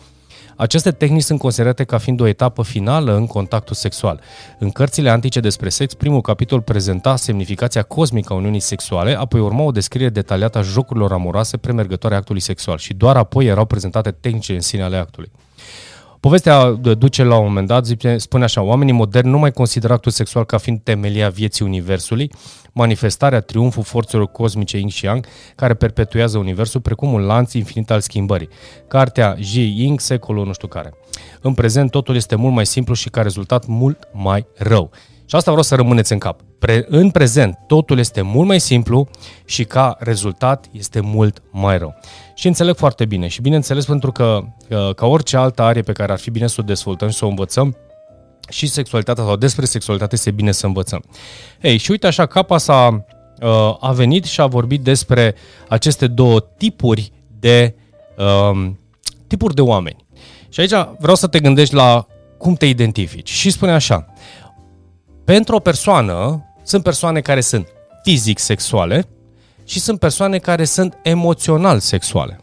aceste 0.57 0.91
tehnici 0.91 1.23
sunt 1.23 1.39
considerate 1.39 1.85
ca 1.85 1.99
fiind 1.99 2.21
o 2.21 2.27
etapă 2.27 2.63
finală 2.63 3.17
în 3.17 3.27
contactul 3.27 3.75
sexual. 3.75 4.21
În 4.59 4.71
cărțile 4.71 5.11
antice 5.11 5.41
despre 5.41 5.69
sex, 5.69 5.95
primul 5.95 6.21
capitol 6.21 6.61
prezenta 6.61 7.17
semnificația 7.17 7.83
cosmică 7.83 8.33
a 8.33 8.37
uniunii 8.37 8.61
sexuale, 8.61 9.19
apoi 9.19 9.41
urma 9.41 9.63
o 9.63 9.71
descriere 9.71 10.11
detaliată 10.11 10.59
a 10.59 10.63
jocurilor 10.63 11.13
amoroase 11.13 11.57
premergătoare 11.57 12.17
actului 12.17 12.41
sexual 12.41 12.79
și 12.79 12.95
doar 12.95 13.17
apoi 13.17 13.47
erau 13.47 13.65
prezentate 13.65 14.11
tehnice 14.11 14.55
în 14.55 14.61
sine 14.61 14.83
ale 14.83 14.97
actului. 14.97 15.31
Povestea 16.23 16.71
duce 16.99 17.23
la 17.23 17.37
un 17.37 17.45
moment 17.45 17.67
dat, 17.67 17.87
zice, 17.87 18.17
spune 18.19 18.45
așa, 18.45 18.63
oamenii 18.63 18.93
moderni 18.93 19.31
nu 19.31 19.39
mai 19.39 19.51
consideră 19.51 19.93
actul 19.93 20.13
sexual 20.13 20.45
ca 20.45 20.59
fiind 20.59 20.81
temelia 20.83 21.29
vieții 21.29 21.65
Universului, 21.65 22.31
manifestarea 22.73 23.41
triumful 23.41 23.83
forțelor 23.83 24.27
cosmice 24.27 24.77
Yin 24.77 24.89
și 24.89 25.05
Yang, 25.05 25.27
care 25.55 25.75
perpetuează 25.75 26.39
Universul 26.39 26.81
precum 26.81 27.13
un 27.13 27.21
lanț 27.21 27.53
infinit 27.53 27.91
al 27.91 28.01
schimbării. 28.01 28.49
Cartea 28.89 29.37
Ji 29.39 29.61
Ying, 29.61 30.01
secolul 30.01 30.47
nu 30.47 30.53
știu 30.53 30.69
care. 30.69 30.95
În 31.41 31.55
prezent 31.55 31.91
totul 31.91 32.15
este 32.15 32.35
mult 32.35 32.55
mai 32.55 32.67
simplu 32.67 32.95
și 32.95 33.11
ca 33.11 33.23
rezultat 33.23 33.67
mult 33.67 34.09
mai 34.13 34.47
rău. 34.57 34.91
Și 35.33 35.39
asta 35.39 35.51
vreau 35.51 35.67
să 35.67 35.75
rămâneți 35.75 36.13
în 36.13 36.19
cap. 36.19 36.41
Pre- 36.59 36.85
în 36.89 37.11
prezent, 37.11 37.59
totul 37.67 37.99
este 37.99 38.23
mult 38.23 38.47
mai 38.47 38.61
simplu 38.61 39.09
și 39.45 39.65
ca 39.65 39.97
rezultat 39.99 40.67
este 40.73 41.01
mult 41.01 41.43
mai 41.51 41.79
rău. 41.79 41.95
Și 42.35 42.47
înțeleg 42.47 42.77
foarte 42.77 43.05
bine. 43.05 43.29
Și 43.29 43.41
bineînțeles 43.41 43.85
pentru 43.85 44.13
că, 44.13 44.41
ca 44.97 45.07
orice 45.07 45.37
altă 45.37 45.63
arie 45.63 45.83
pe 45.83 45.93
care 45.93 46.13
ar 46.13 46.19
fi 46.19 46.31
bine 46.31 46.47
să 46.47 46.57
o 46.59 46.63
dezvoltăm 46.63 47.09
și 47.09 47.17
să 47.17 47.25
o 47.25 47.29
învățăm, 47.29 47.77
și 48.49 48.67
sexualitatea 48.67 49.25
sau 49.25 49.37
despre 49.37 49.65
sexualitate 49.65 50.15
este 50.15 50.31
bine 50.31 50.53
să 50.53 50.67
învățăm. 50.67 51.05
Ei, 51.61 51.77
și 51.77 51.91
uite 51.91 52.07
așa, 52.07 52.27
Capa 52.27 52.59
s-a, 52.59 53.05
a 53.81 53.93
venit 53.93 54.25
și 54.25 54.41
a 54.41 54.47
vorbit 54.47 54.81
despre 54.81 55.35
aceste 55.69 56.07
două 56.07 56.41
tipuri 56.41 57.13
de 57.39 57.75
um, 58.51 58.79
tipuri 59.27 59.55
de 59.55 59.61
oameni. 59.61 60.07
Și 60.49 60.61
aici 60.61 60.87
vreau 60.99 61.17
să 61.17 61.27
te 61.27 61.41
gândești 61.41 61.75
la 61.75 62.07
cum 62.39 62.55
te 62.55 62.67
identifici. 62.67 63.31
Și 63.31 63.51
spune 63.51 63.73
așa, 63.73 64.12
pentru 65.25 65.55
o 65.55 65.59
persoană, 65.59 66.47
sunt 66.63 66.83
persoane 66.83 67.21
care 67.21 67.41
sunt 67.41 67.69
fizic 68.03 68.39
sexuale 68.39 69.09
și 69.65 69.81
sunt 69.81 69.99
persoane 69.99 70.39
care 70.39 70.65
sunt 70.65 70.99
emoțional 71.03 71.79
sexuale. 71.79 72.41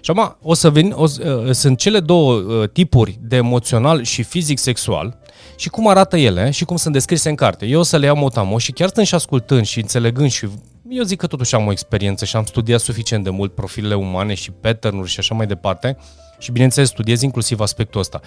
Și 0.00 0.10
acum 0.10 0.36
o 0.42 0.54
să 0.54 0.70
vin, 0.70 0.92
o, 0.96 1.02
uh, 1.02 1.50
sunt 1.50 1.78
cele 1.78 2.00
două 2.00 2.34
uh, 2.34 2.68
tipuri 2.68 3.18
de 3.20 3.36
emoțional 3.36 4.02
și 4.02 4.22
fizic 4.22 4.58
sexual 4.58 5.18
și 5.56 5.68
cum 5.68 5.88
arată 5.88 6.16
ele 6.16 6.50
și 6.50 6.64
cum 6.64 6.76
sunt 6.76 6.92
descrise 6.92 7.28
în 7.28 7.34
carte. 7.34 7.66
Eu 7.66 7.78
o 7.78 7.82
să 7.82 7.96
le 7.96 8.06
iau 8.06 8.16
motamo 8.16 8.58
și 8.58 8.72
chiar 8.72 8.88
stând 8.88 9.06
și 9.06 9.14
ascultând 9.14 9.64
și 9.64 9.80
înțelegând 9.80 10.30
și 10.30 10.48
eu 10.88 11.02
zic 11.02 11.18
că 11.18 11.26
totuși 11.26 11.54
am 11.54 11.66
o 11.66 11.70
experiență 11.70 12.24
și 12.24 12.36
am 12.36 12.44
studiat 12.44 12.80
suficient 12.80 13.24
de 13.24 13.30
mult 13.30 13.54
profilele 13.54 13.94
umane 13.94 14.34
și 14.34 14.50
pattern 14.50 15.04
și 15.04 15.18
așa 15.18 15.34
mai 15.34 15.46
departe 15.46 15.96
și 16.38 16.52
bineînțeles 16.52 16.88
studiez 16.88 17.22
inclusiv 17.22 17.60
aspectul 17.60 18.00
ăsta. 18.00 18.20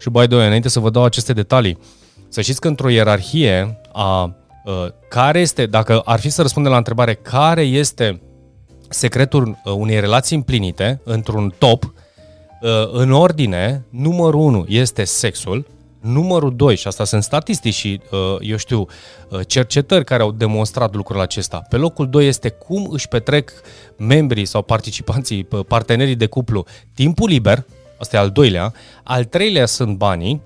Și 0.00 0.10
by 0.10 0.26
the 0.26 0.36
way, 0.36 0.46
înainte 0.46 0.68
să 0.68 0.80
vă 0.80 0.90
dau 0.90 1.04
aceste 1.04 1.32
detalii, 1.32 1.78
să 2.32 2.40
știți 2.40 2.60
că 2.60 2.68
într-o 2.68 2.88
ierarhie 2.88 3.80
a 3.92 4.34
uh, 4.64 4.86
care 5.08 5.40
este, 5.40 5.66
dacă 5.66 6.00
ar 6.00 6.20
fi 6.20 6.30
să 6.30 6.42
răspundem 6.42 6.72
la 6.72 6.78
întrebare, 6.78 7.14
care 7.14 7.62
este 7.62 8.20
secretul 8.88 9.48
uh, 9.48 9.72
unei 9.72 10.00
relații 10.00 10.36
împlinite 10.36 11.00
într-un 11.04 11.54
top, 11.58 11.84
uh, 11.84 12.70
în 12.92 13.12
ordine, 13.12 13.84
numărul 13.90 14.40
1 14.40 14.64
este 14.68 15.04
sexul, 15.04 15.66
numărul 16.00 16.56
2, 16.56 16.76
și 16.76 16.86
asta 16.86 17.04
sunt 17.04 17.22
statistici 17.22 17.74
și, 17.74 18.00
eu 18.40 18.56
știu, 18.56 18.86
cercetări 19.46 20.04
care 20.04 20.22
au 20.22 20.32
demonstrat 20.32 20.94
lucrul 20.94 21.20
acesta. 21.20 21.62
Pe 21.68 21.76
locul 21.76 22.10
2 22.10 22.26
este 22.26 22.48
cum 22.48 22.88
își 22.90 23.08
petrec 23.08 23.52
membrii 23.96 24.44
sau 24.44 24.62
participanții, 24.62 25.44
partenerii 25.44 26.14
de 26.14 26.26
cuplu, 26.26 26.66
timpul 26.94 27.28
liber, 27.28 27.64
asta 27.98 28.16
e 28.16 28.20
al 28.20 28.30
doilea, 28.30 28.72
al 29.02 29.24
treilea 29.24 29.66
sunt 29.66 29.96
banii, 29.96 30.42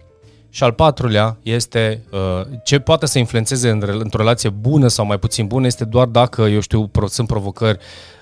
și 0.50 0.62
al 0.62 0.72
patrulea 0.72 1.38
este 1.42 2.02
uh, 2.10 2.18
ce 2.64 2.78
poate 2.78 3.06
să 3.06 3.18
influențeze 3.18 3.68
în, 3.68 3.82
într-o 3.86 4.18
relație 4.18 4.48
bună 4.48 4.88
sau 4.88 5.06
mai 5.06 5.18
puțin 5.18 5.46
bună 5.46 5.66
este 5.66 5.84
doar 5.84 6.06
dacă, 6.06 6.42
eu 6.42 6.60
știu, 6.60 6.90
sunt 7.06 7.26
provocări 7.26 7.78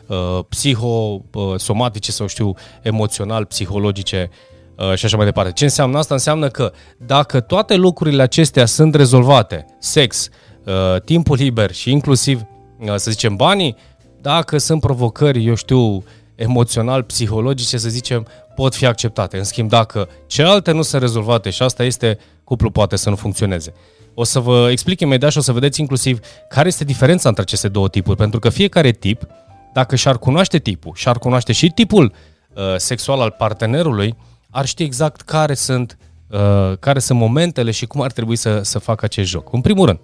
uh, 0.07 0.39
psihosomatice 0.49 2.13
sau 2.13 2.27
știu, 2.27 2.55
emoțional, 2.83 3.45
psihologice 3.45 4.31
uh, 4.77 4.95
și 4.95 5.05
așa 5.05 5.17
mai 5.17 5.25
departe. 5.27 5.53
Ce 5.53 5.65
înseamnă 5.65 5.99
asta? 5.99 6.15
Înseamnă 6.15 6.49
că 6.49 6.73
dacă 6.97 7.41
toate 7.41 7.75
lucrurile 7.75 8.23
acestea 8.23 8.67
sunt 8.67 8.95
rezolvate, 8.95 9.67
sex, 9.79 10.29
uh, 10.65 11.01
timpul 11.05 11.37
liber 11.37 11.73
și 11.73 11.91
inclusiv, 11.91 12.41
uh, 12.81 12.95
să 12.97 13.11
zicem, 13.11 13.37
banii, 13.37 13.77
dacă 14.21 14.59
sunt 14.59 14.81
provocări, 14.81 15.47
eu 15.47 15.55
știu, 15.55 16.05
emoțional, 16.35 17.03
psihologice, 17.03 17.79
să 17.79 17.89
zicem, 17.89 18.27
pot 18.55 18.75
fi 18.75 18.87
acceptate. 18.87 19.39
În 19.39 19.45
schimb, 19.45 19.69
dacă 19.69 20.09
celelalte 20.27 20.73
nu 20.73 20.83
sunt 20.83 21.03
rezolvate 21.03 21.51
și 21.51 21.63
asta 21.63 21.85
este, 21.85 22.19
cuplul 22.45 22.71
poate 22.71 22.97
să 22.97 23.11
nu 23.11 23.17
funcționeze. 23.17 23.75
O 24.15 24.25
să 24.25 24.39
vă 24.39 24.69
explic 24.71 25.01
imediat 25.01 25.31
și 25.31 25.39
o 25.39 25.41
să 25.41 25.53
vedeți 25.53 25.81
inclusiv 25.81 26.19
care 26.49 26.69
este 26.69 26.85
diferența 26.85 27.29
între 27.29 27.43
aceste 27.43 27.69
două 27.69 27.89
tipuri, 27.89 28.17
pentru 28.17 28.39
că 28.39 28.49
fiecare 28.49 28.91
tip, 28.91 29.27
dacă 29.73 29.97
și-ar 29.97 30.19
cunoaște 30.19 30.59
tipul 30.59 30.93
și-ar 30.95 31.19
cunoaște 31.19 31.53
și 31.53 31.71
tipul 31.71 32.13
uh, 32.55 32.63
sexual 32.77 33.21
al 33.21 33.31
partenerului, 33.31 34.17
ar 34.51 34.67
ști 34.67 34.83
exact 34.83 35.21
care 35.21 35.55
sunt, 35.55 35.99
uh, 36.31 36.73
care 36.79 36.99
sunt 36.99 37.19
momentele 37.19 37.71
și 37.71 37.87
cum 37.87 38.01
ar 38.01 38.13
trebui 38.13 38.37
să, 38.37 38.61
să 38.63 38.79
facă 38.79 39.05
acest 39.05 39.29
joc. 39.29 39.53
În 39.53 39.61
primul 39.61 39.87
rând, 39.87 39.99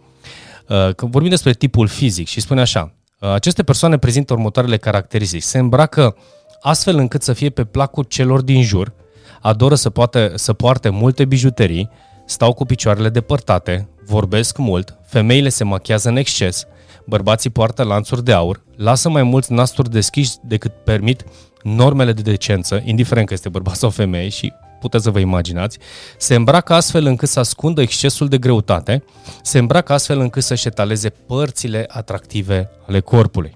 uh, 0.68 0.94
când 0.94 1.10
vorbim 1.10 1.30
despre 1.30 1.52
tipul 1.52 1.86
fizic 1.86 2.26
și 2.26 2.40
spune 2.40 2.60
așa, 2.60 2.94
uh, 3.20 3.30
aceste 3.30 3.62
persoane 3.62 3.98
prezintă 3.98 4.32
următoarele 4.32 4.76
caracteristici. 4.76 5.42
Se 5.42 5.58
îmbracă 5.58 6.16
uh, 6.16 6.22
astfel 6.60 6.96
încât 6.96 7.22
să 7.22 7.32
fie 7.32 7.50
pe 7.50 7.64
placul 7.64 8.04
celor 8.04 8.40
din 8.40 8.62
jur, 8.62 8.92
adoră 9.40 9.74
să, 9.74 9.90
poate, 9.90 10.32
să 10.34 10.52
poarte 10.52 10.88
multe 10.88 11.24
bijuterii, 11.24 11.90
stau 12.26 12.52
cu 12.52 12.64
picioarele 12.64 13.08
depărtate, 13.08 13.88
vorbesc 14.06 14.56
mult, 14.56 14.98
femeile 15.06 15.48
se 15.48 15.64
machează 15.64 16.08
în 16.08 16.16
exces, 16.16 16.66
bărbații 17.06 17.50
poartă 17.50 17.82
lanțuri 17.82 18.24
de 18.24 18.32
aur, 18.32 18.62
lasă 18.76 19.08
mai 19.08 19.22
mulți 19.22 19.52
nasturi 19.52 19.90
deschiși 19.90 20.32
decât 20.42 20.72
permit 20.84 21.24
normele 21.62 22.12
de 22.12 22.22
decență, 22.22 22.82
indiferent 22.84 23.26
că 23.26 23.34
este 23.34 23.48
bărbat 23.48 23.74
sau 23.76 23.90
femeie 23.90 24.28
și 24.28 24.52
puteți 24.80 25.04
să 25.04 25.10
vă 25.10 25.18
imaginați, 25.18 25.78
se 26.18 26.34
îmbracă 26.34 26.74
astfel 26.74 27.06
încât 27.06 27.28
să 27.28 27.38
ascundă 27.38 27.80
excesul 27.80 28.28
de 28.28 28.38
greutate, 28.38 29.04
se 29.42 29.58
îmbracă 29.58 29.92
astfel 29.92 30.20
încât 30.20 30.42
să-și 30.42 30.66
etaleze 30.66 31.10
părțile 31.10 31.84
atractive 31.88 32.70
ale 32.86 33.00
corpului. 33.00 33.52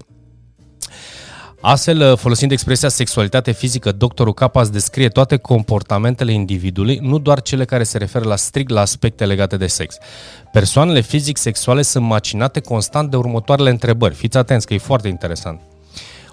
Astfel, 1.66 2.00
uh, 2.00 2.18
folosind 2.18 2.50
expresia 2.50 2.88
sexualitate 2.88 3.52
fizică, 3.52 3.92
doctorul 3.92 4.34
Capas 4.34 4.70
descrie 4.70 5.08
toate 5.08 5.36
comportamentele 5.36 6.32
individului, 6.32 6.98
nu 7.02 7.18
doar 7.18 7.42
cele 7.42 7.64
care 7.64 7.82
se 7.82 7.98
referă 7.98 8.24
la 8.24 8.36
strict 8.36 8.70
la 8.70 8.80
aspecte 8.80 9.26
legate 9.26 9.56
de 9.56 9.66
sex. 9.66 9.96
Persoanele 10.52 11.00
fizic-sexuale 11.00 11.82
sunt 11.82 12.04
macinate 12.04 12.60
constant 12.60 13.10
de 13.10 13.16
următoarele 13.16 13.70
întrebări. 13.70 14.14
Fiți 14.14 14.36
atenți 14.36 14.66
că 14.66 14.74
e 14.74 14.78
foarte 14.78 15.08
interesant. 15.08 15.60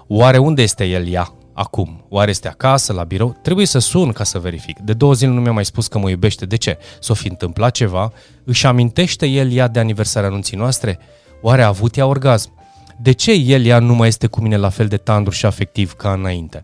Oare 0.06 0.38
unde 0.38 0.62
este 0.62 0.84
el 0.84 1.08
ea 1.08 1.32
acum? 1.52 2.04
Oare 2.08 2.30
este 2.30 2.48
acasă, 2.48 2.92
la 2.92 3.04
birou? 3.04 3.36
Trebuie 3.42 3.66
să 3.66 3.78
sun 3.78 4.12
ca 4.12 4.24
să 4.24 4.38
verific. 4.38 4.78
De 4.78 4.92
două 4.92 5.12
zile 5.12 5.30
nu 5.30 5.40
mi-a 5.40 5.52
mai 5.52 5.64
spus 5.64 5.86
că 5.86 5.98
mă 5.98 6.10
iubește. 6.10 6.46
De 6.46 6.56
ce? 6.56 6.78
S-o 7.00 7.14
fi 7.14 7.28
întâmplat 7.28 7.72
ceva? 7.72 8.12
Își 8.44 8.66
amintește 8.66 9.26
el 9.26 9.52
ea 9.52 9.68
de 9.68 9.78
aniversarea 9.78 10.28
anunții 10.28 10.56
noastre? 10.56 10.98
Oare 11.40 11.62
a 11.62 11.66
avut 11.66 11.96
ea 11.96 12.06
orgasm? 12.06 12.60
De 12.98 13.12
ce 13.12 13.32
el 13.32 13.64
ea 13.64 13.78
nu 13.78 13.94
mai 13.94 14.08
este 14.08 14.26
cu 14.26 14.40
mine 14.40 14.56
la 14.56 14.68
fel 14.68 14.86
de 14.86 14.96
tandru 14.96 15.32
și 15.32 15.46
afectiv 15.46 15.92
ca 15.92 16.12
înainte? 16.12 16.62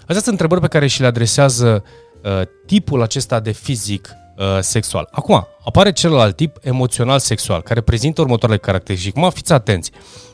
Astea 0.00 0.14
sunt 0.14 0.26
întrebări 0.26 0.60
pe 0.60 0.66
care 0.66 0.86
și 0.86 1.00
le 1.00 1.06
adresează 1.06 1.84
uh, 2.22 2.46
tipul 2.66 3.02
acesta 3.02 3.40
de 3.40 3.50
fizic 3.50 4.10
uh, 4.36 4.44
sexual. 4.60 5.08
Acum, 5.10 5.46
apare 5.64 5.92
celălalt 5.92 6.36
tip 6.36 6.56
emoțional-sexual, 6.60 7.62
care 7.62 7.80
prezintă 7.80 8.20
următoarele 8.20 8.60
caracteristici. 8.60 9.12
Cum 9.12 9.30
fiți 9.30 9.52
atenți! 9.52 9.90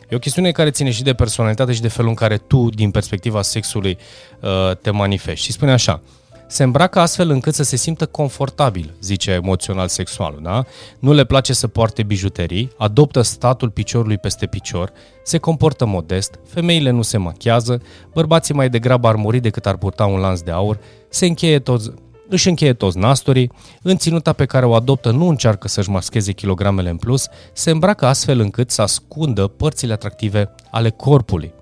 E 0.08 0.16
o 0.16 0.18
chestiune 0.18 0.50
care 0.50 0.70
ține 0.70 0.90
și 0.90 1.02
de 1.02 1.14
personalitate 1.14 1.72
și 1.72 1.80
de 1.80 1.88
felul 1.88 2.10
în 2.10 2.16
care 2.16 2.36
tu, 2.36 2.68
din 2.68 2.90
perspectiva 2.90 3.42
sexului, 3.42 3.98
uh, 4.40 4.76
te 4.76 4.90
manifesti. 4.90 5.44
Și 5.44 5.52
spune 5.52 5.72
așa, 5.72 6.02
se 6.48 6.62
îmbracă 6.62 7.00
astfel 7.00 7.30
încât 7.30 7.54
să 7.54 7.62
se 7.62 7.76
simtă 7.76 8.06
confortabil, 8.06 8.94
zice 9.00 9.30
emoțional 9.30 9.88
sexual, 9.88 10.38
da? 10.42 10.64
Nu 10.98 11.12
le 11.12 11.24
place 11.24 11.52
să 11.52 11.68
poarte 11.68 12.02
bijuterii, 12.02 12.70
adoptă 12.76 13.22
statul 13.22 13.70
piciorului 13.70 14.18
peste 14.18 14.46
picior, 14.46 14.92
se 15.24 15.38
comportă 15.38 15.86
modest, 15.86 16.38
femeile 16.46 16.90
nu 16.90 17.02
se 17.02 17.16
machează, 17.16 17.82
bărbații 18.14 18.54
mai 18.54 18.68
degrabă 18.68 19.08
ar 19.08 19.14
muri 19.14 19.40
decât 19.40 19.66
ar 19.66 19.76
purta 19.76 20.06
un 20.06 20.20
lanț 20.20 20.40
de 20.40 20.50
aur, 20.50 20.78
se 21.08 21.26
încheie 21.26 21.58
toți, 21.58 21.90
își 22.28 22.48
încheie 22.48 22.72
toți 22.72 22.98
nasturii, 22.98 23.52
în 23.82 23.96
ținuta 23.96 24.32
pe 24.32 24.44
care 24.44 24.66
o 24.66 24.74
adoptă 24.74 25.10
nu 25.10 25.28
încearcă 25.28 25.68
să-și 25.68 25.90
mascheze 25.90 26.32
kilogramele 26.32 26.88
în 26.88 26.96
plus, 26.96 27.26
se 27.52 27.70
îmbracă 27.70 28.06
astfel 28.06 28.40
încât 28.40 28.70
să 28.70 28.82
ascundă 28.82 29.46
părțile 29.46 29.92
atractive 29.92 30.54
ale 30.70 30.90
corpului. 30.90 31.52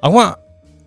Acum, 0.00 0.38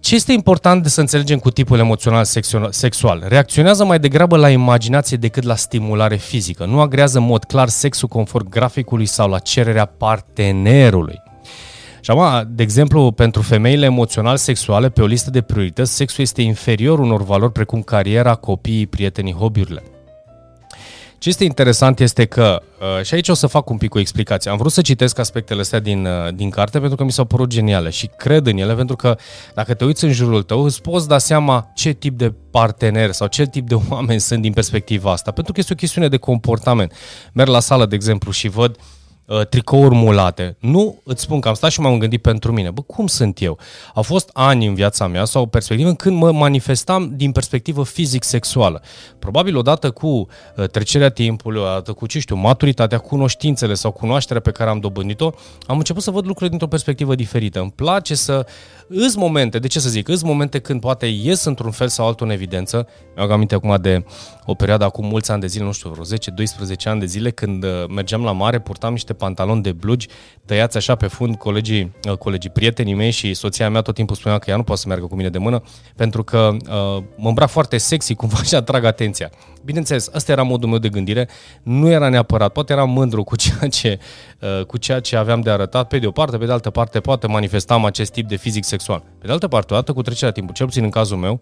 ce 0.03 0.15
este 0.15 0.31
important 0.31 0.83
de 0.83 0.89
să 0.89 0.99
înțelegem 0.99 1.39
cu 1.39 1.51
tipul 1.51 1.79
emoțional 1.79 2.23
sexual? 2.69 3.23
Reacționează 3.27 3.85
mai 3.85 3.99
degrabă 3.99 4.37
la 4.37 4.49
imaginație 4.49 5.17
decât 5.17 5.43
la 5.43 5.55
stimulare 5.55 6.15
fizică. 6.15 6.65
Nu 6.65 6.81
agrează 6.81 7.17
în 7.17 7.25
mod 7.25 7.43
clar 7.43 7.67
sexul 7.67 8.07
conform 8.07 8.49
graficului 8.49 9.05
sau 9.05 9.29
la 9.29 9.39
cererea 9.39 9.85
partenerului. 9.85 11.21
Și 12.01 12.11
acum, 12.11 12.49
de 12.49 12.63
exemplu, 12.63 13.11
pentru 13.11 13.41
femeile 13.41 13.85
emoțional-sexuale, 13.85 14.89
pe 14.89 15.01
o 15.01 15.05
listă 15.05 15.29
de 15.29 15.41
priorități, 15.41 15.93
sexul 15.93 16.23
este 16.23 16.41
inferior 16.41 16.99
unor 16.99 17.23
valori 17.23 17.51
precum 17.51 17.81
cariera, 17.81 18.35
copiii, 18.35 18.87
prietenii, 18.87 19.35
hobby-urile. 19.39 19.83
Ce 21.23 21.29
este 21.29 21.43
interesant 21.43 21.99
este 21.99 22.25
că, 22.25 22.61
uh, 22.79 23.05
și 23.05 23.13
aici 23.13 23.29
o 23.29 23.33
să 23.33 23.47
fac 23.47 23.69
un 23.69 23.77
pic 23.77 23.95
o 23.95 23.99
explicație, 23.99 24.51
am 24.51 24.57
vrut 24.57 24.71
să 24.71 24.81
citesc 24.81 25.19
aspectele 25.19 25.61
astea 25.61 25.79
din, 25.79 26.05
uh, 26.05 26.33
din 26.33 26.49
carte 26.49 26.79
pentru 26.79 26.97
că 26.97 27.03
mi 27.03 27.11
s-au 27.11 27.25
părut 27.25 27.49
geniale 27.49 27.89
și 27.89 28.09
cred 28.17 28.45
în 28.45 28.57
ele 28.57 28.75
pentru 28.75 28.95
că 28.95 29.17
dacă 29.55 29.73
te 29.73 29.85
uiți 29.85 30.03
în 30.03 30.11
jurul 30.11 30.43
tău 30.43 30.63
îți 30.63 30.81
poți 30.81 31.07
da 31.07 31.17
seama 31.17 31.71
ce 31.75 31.91
tip 31.91 32.17
de 32.17 32.33
partener 32.51 33.11
sau 33.11 33.27
ce 33.27 33.45
tip 33.45 33.67
de 33.67 33.75
oameni 33.89 34.19
sunt 34.19 34.41
din 34.41 34.53
perspectiva 34.53 35.11
asta, 35.11 35.31
pentru 35.31 35.53
că 35.53 35.59
este 35.59 35.73
o 35.73 35.75
chestiune 35.75 36.07
de 36.07 36.17
comportament. 36.17 36.93
Merg 37.33 37.49
la 37.49 37.59
sală, 37.59 37.85
de 37.85 37.95
exemplu, 37.95 38.31
și 38.31 38.47
văd 38.47 38.75
uh, 38.75 38.83
Uh, 39.25 39.45
tricouri 39.47 39.95
mulate. 39.95 40.57
Nu 40.59 41.01
îți 41.03 41.21
spun 41.21 41.39
că 41.39 41.47
am 41.47 41.53
stat 41.53 41.71
și 41.71 41.79
m-am 41.79 41.97
gândit 41.97 42.21
pentru 42.21 42.51
mine. 42.51 42.71
Bă, 42.71 42.81
cum 42.81 43.07
sunt 43.07 43.41
eu? 43.41 43.57
Au 43.93 44.01
fost 44.01 44.29
ani 44.33 44.65
în 44.65 44.73
viața 44.73 45.07
mea 45.07 45.25
sau 45.25 45.41
o 45.41 45.45
perspectivă 45.45 45.93
când 45.93 46.17
mă 46.17 46.31
manifestam 46.31 47.11
din 47.15 47.31
perspectivă 47.31 47.83
fizic-sexuală. 47.83 48.81
Probabil 49.19 49.57
odată 49.57 49.91
cu 49.91 50.07
uh, 50.07 50.67
trecerea 50.69 51.09
timpului, 51.09 51.61
odată 51.61 51.93
cu, 51.93 52.05
ce 52.05 52.19
știu, 52.19 52.35
maturitatea, 52.35 52.97
cunoștințele 52.97 53.73
sau 53.73 53.91
cunoașterea 53.91 54.41
pe 54.41 54.51
care 54.51 54.69
am 54.69 54.79
dobândit-o, 54.79 55.31
am 55.67 55.77
început 55.77 56.03
să 56.03 56.11
văd 56.11 56.25
lucrurile 56.25 56.49
dintr-o 56.49 56.67
perspectivă 56.67 57.15
diferită. 57.15 57.59
Îmi 57.59 57.71
place 57.75 58.15
să 58.15 58.45
Îs 58.87 59.15
momente, 59.15 59.59
de 59.59 59.67
ce 59.67 59.79
să 59.79 59.89
zic, 59.89 60.07
îs 60.07 60.21
momente 60.21 60.59
când 60.59 60.79
poate 60.79 61.05
ies 61.05 61.43
într-un 61.43 61.71
fel 61.71 61.87
sau 61.87 62.07
altul 62.07 62.25
în 62.25 62.31
evidență. 62.31 62.87
Mi-au 63.15 63.31
aminte 63.31 63.55
acum 63.55 63.77
de 63.81 64.05
o 64.45 64.53
perioadă 64.53 64.83
acum 64.83 65.05
mulți 65.05 65.31
ani 65.31 65.41
de 65.41 65.47
zile, 65.47 65.63
nu 65.63 65.71
știu, 65.71 65.89
vreo 65.89 66.03
10-12 66.03 66.83
ani 66.83 66.99
de 66.99 67.05
zile, 67.05 67.29
când 67.29 67.63
uh, 67.63 67.69
mergeam 67.89 68.23
la 68.23 68.31
mare, 68.31 68.59
purtam 68.59 68.91
niște 68.91 69.13
pantaloni 69.23 69.61
de 69.61 69.71
blugi 69.71 70.07
tăiați 70.45 70.77
așa 70.77 70.95
pe 70.95 71.07
fund, 71.07 71.35
colegii, 71.35 71.91
uh, 72.09 72.17
colegii 72.17 72.49
prietenii 72.49 72.93
mei 72.93 73.11
și 73.11 73.33
soția 73.33 73.69
mea 73.69 73.81
tot 73.81 73.95
timpul 73.95 74.15
spunea 74.15 74.37
că 74.37 74.49
ea 74.49 74.55
nu 74.55 74.63
poate 74.63 74.81
să 74.81 74.87
meargă 74.87 75.05
cu 75.05 75.15
mine 75.15 75.29
de 75.29 75.37
mână, 75.37 75.61
pentru 75.95 76.23
că 76.23 76.49
uh, 76.51 77.03
mă 77.15 77.27
îmbrac 77.27 77.49
foarte 77.49 77.77
sexy, 77.77 78.15
cumva 78.21 78.43
și 78.43 78.55
atrag 78.55 78.83
atenția. 78.83 79.29
Bineînțeles, 79.63 80.09
ăsta 80.13 80.31
era 80.31 80.41
modul 80.41 80.69
meu 80.69 80.77
de 80.77 80.89
gândire, 80.89 81.29
nu 81.63 81.89
era 81.89 82.09
neapărat, 82.09 82.51
poate 82.51 82.73
eram 82.73 82.89
mândru 82.89 83.23
cu 83.23 83.35
ceea 83.35 83.67
ce, 83.69 83.99
uh, 84.39 84.65
cu 84.65 84.77
ceea 84.77 84.99
ce 84.99 85.15
aveam 85.15 85.41
de 85.41 85.49
arătat, 85.49 85.87
pe 85.87 85.99
de 85.99 86.07
o 86.07 86.11
parte, 86.11 86.37
pe 86.37 86.45
de 86.45 86.51
altă 86.51 86.69
parte, 86.69 86.99
poate 86.99 87.27
manifestam 87.27 87.85
acest 87.85 88.11
tip 88.11 88.27
de 88.27 88.35
fizic 88.35 88.63
sexual. 88.63 89.03
Pe 89.19 89.25
de 89.25 89.31
altă 89.31 89.47
parte, 89.47 89.73
odată 89.73 89.93
cu 89.93 90.01
trecerea 90.01 90.33
timpului, 90.33 90.57
cel 90.57 90.65
puțin 90.65 90.83
în 90.83 90.89
cazul 90.89 91.17
meu, 91.17 91.41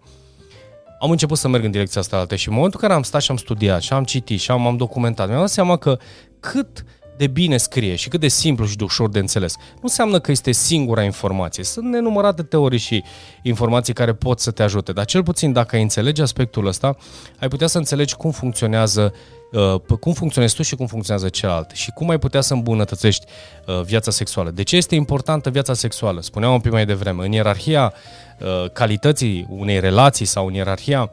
am 1.00 1.10
început 1.10 1.38
să 1.38 1.48
merg 1.48 1.64
în 1.64 1.70
direcția 1.70 2.00
asta 2.00 2.16
altă 2.16 2.36
și 2.36 2.48
în 2.48 2.54
momentul 2.54 2.78
în 2.82 2.88
care 2.88 2.98
am 2.98 3.04
stat 3.04 3.22
și 3.22 3.30
am 3.30 3.36
studiat 3.36 3.82
și 3.82 3.92
am 3.92 4.04
citit 4.04 4.40
și 4.40 4.50
am, 4.50 4.66
am 4.66 4.76
documentat, 4.76 5.28
mi-am 5.28 5.40
dat 5.40 5.48
seama 5.48 5.76
că 5.76 5.98
cât 6.40 6.84
de 7.16 7.26
bine 7.26 7.56
scrie 7.56 7.94
și 7.94 8.08
cât 8.08 8.20
de 8.20 8.28
simplu 8.28 8.66
și 8.66 8.76
de 8.76 8.84
ușor 8.84 9.10
de 9.10 9.18
înțeles. 9.18 9.56
Nu 9.58 9.80
înseamnă 9.82 10.20
că 10.20 10.30
este 10.30 10.52
singura 10.52 11.02
informație. 11.02 11.64
Sunt 11.64 11.86
nenumărate 11.86 12.42
teorii 12.42 12.78
și 12.78 13.04
informații 13.42 13.92
care 13.92 14.14
pot 14.14 14.40
să 14.40 14.50
te 14.50 14.62
ajute, 14.62 14.92
dar 14.92 15.04
cel 15.04 15.22
puțin 15.22 15.52
dacă 15.52 15.76
ai 15.76 15.82
înțelege 15.82 16.22
aspectul 16.22 16.66
ăsta, 16.66 16.96
ai 17.40 17.48
putea 17.48 17.66
să 17.66 17.78
înțelegi 17.78 18.16
cum 18.16 18.30
funcționează 18.30 19.14
uh, 19.52 19.96
cum 20.00 20.12
funcționezi 20.12 20.54
tu 20.54 20.62
și 20.62 20.76
cum 20.76 20.86
funcționează 20.86 21.28
celălalt 21.28 21.70
și 21.70 21.90
cum 21.90 22.08
ai 22.08 22.18
putea 22.18 22.40
să 22.40 22.52
îmbunătățești 22.52 23.26
uh, 23.66 23.80
viața 23.82 24.10
sexuală. 24.10 24.50
De 24.50 24.62
ce 24.62 24.76
este 24.76 24.94
importantă 24.94 25.50
viața 25.50 25.74
sexuală? 25.74 26.20
Spuneam 26.20 26.52
un 26.52 26.60
pic 26.60 26.72
mai 26.72 26.86
devreme, 26.86 27.24
în 27.24 27.32
ierarhia 27.32 27.92
uh, 28.38 28.70
calității 28.70 29.46
unei 29.50 29.80
relații 29.80 30.26
sau 30.26 30.46
în 30.46 30.54
ierarhia 30.54 31.10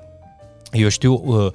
eu 0.72 0.88
știu, 0.88 1.22
Uh, 1.25 1.51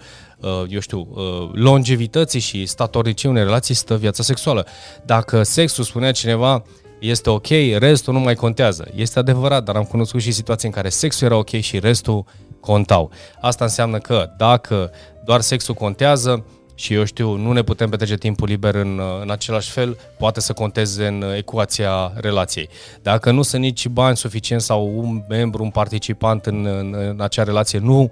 eu 0.68 0.80
știu, 0.80 1.08
uh, 1.10 1.50
longevității 1.52 2.40
și 2.40 2.66
statornicii 2.66 3.28
unei 3.28 3.42
relații 3.42 3.74
stă 3.74 3.96
viața 3.96 4.22
sexuală. 4.22 4.66
Dacă 5.04 5.42
sexul, 5.42 5.84
spunea 5.84 6.12
cineva, 6.12 6.62
este 7.00 7.30
ok, 7.30 7.46
restul 7.78 8.12
nu 8.12 8.20
mai 8.20 8.34
contează. 8.34 8.88
Este 8.94 9.18
adevărat, 9.18 9.64
dar 9.64 9.76
am 9.76 9.84
cunoscut 9.84 10.20
și 10.20 10.32
situații 10.32 10.68
în 10.68 10.74
care 10.74 10.88
sexul 10.88 11.26
era 11.26 11.36
ok 11.36 11.50
și 11.50 11.78
restul 11.78 12.24
contau. 12.60 13.10
Asta 13.40 13.64
înseamnă 13.64 13.98
că 13.98 14.30
dacă 14.36 14.90
doar 15.24 15.40
sexul 15.40 15.74
contează, 15.74 16.44
și 16.76 16.94
eu 16.94 17.04
știu, 17.04 17.34
nu 17.34 17.52
ne 17.52 17.62
putem 17.62 17.90
petrece 17.90 18.16
timpul 18.16 18.48
liber 18.48 18.74
în, 18.74 18.98
uh, 18.98 19.22
în 19.22 19.30
același 19.30 19.70
fel, 19.70 19.98
poate 20.18 20.40
să 20.40 20.52
conteze 20.52 21.06
în 21.06 21.24
ecuația 21.36 22.12
relației. 22.14 22.68
Dacă 23.02 23.30
nu 23.30 23.42
sunt 23.42 23.62
nici 23.62 23.88
bani 23.88 24.16
suficienți 24.16 24.64
sau 24.64 24.92
un 24.96 25.22
membru, 25.28 25.62
un 25.62 25.70
participant 25.70 26.46
în, 26.46 26.66
în, 26.66 26.94
în 26.98 27.20
acea 27.20 27.42
relație 27.42 27.78
nu 27.78 28.00
Uh, 28.02 28.10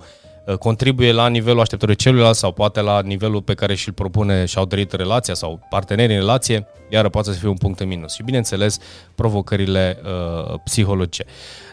contribuie 0.58 1.12
la 1.12 1.28
nivelul 1.28 1.60
așteptării 1.60 1.94
celuilalt 1.94 2.36
sau 2.36 2.52
poate 2.52 2.80
la 2.80 3.02
nivelul 3.02 3.42
pe 3.42 3.54
care 3.54 3.74
și-l 3.74 3.92
propune 3.92 4.44
și-au 4.44 4.64
dorit 4.64 4.92
relația 4.92 5.34
sau 5.34 5.66
partenerii 5.70 6.14
în 6.14 6.20
relație, 6.20 6.66
iar 6.90 7.08
poate 7.08 7.32
să 7.32 7.38
fie 7.38 7.48
un 7.48 7.56
punct 7.56 7.80
în 7.80 7.88
minus. 7.88 8.14
Și 8.14 8.22
bineînțeles, 8.22 8.78
provocările 9.14 9.98
uh, 10.04 10.54
psihologice. 10.64 11.24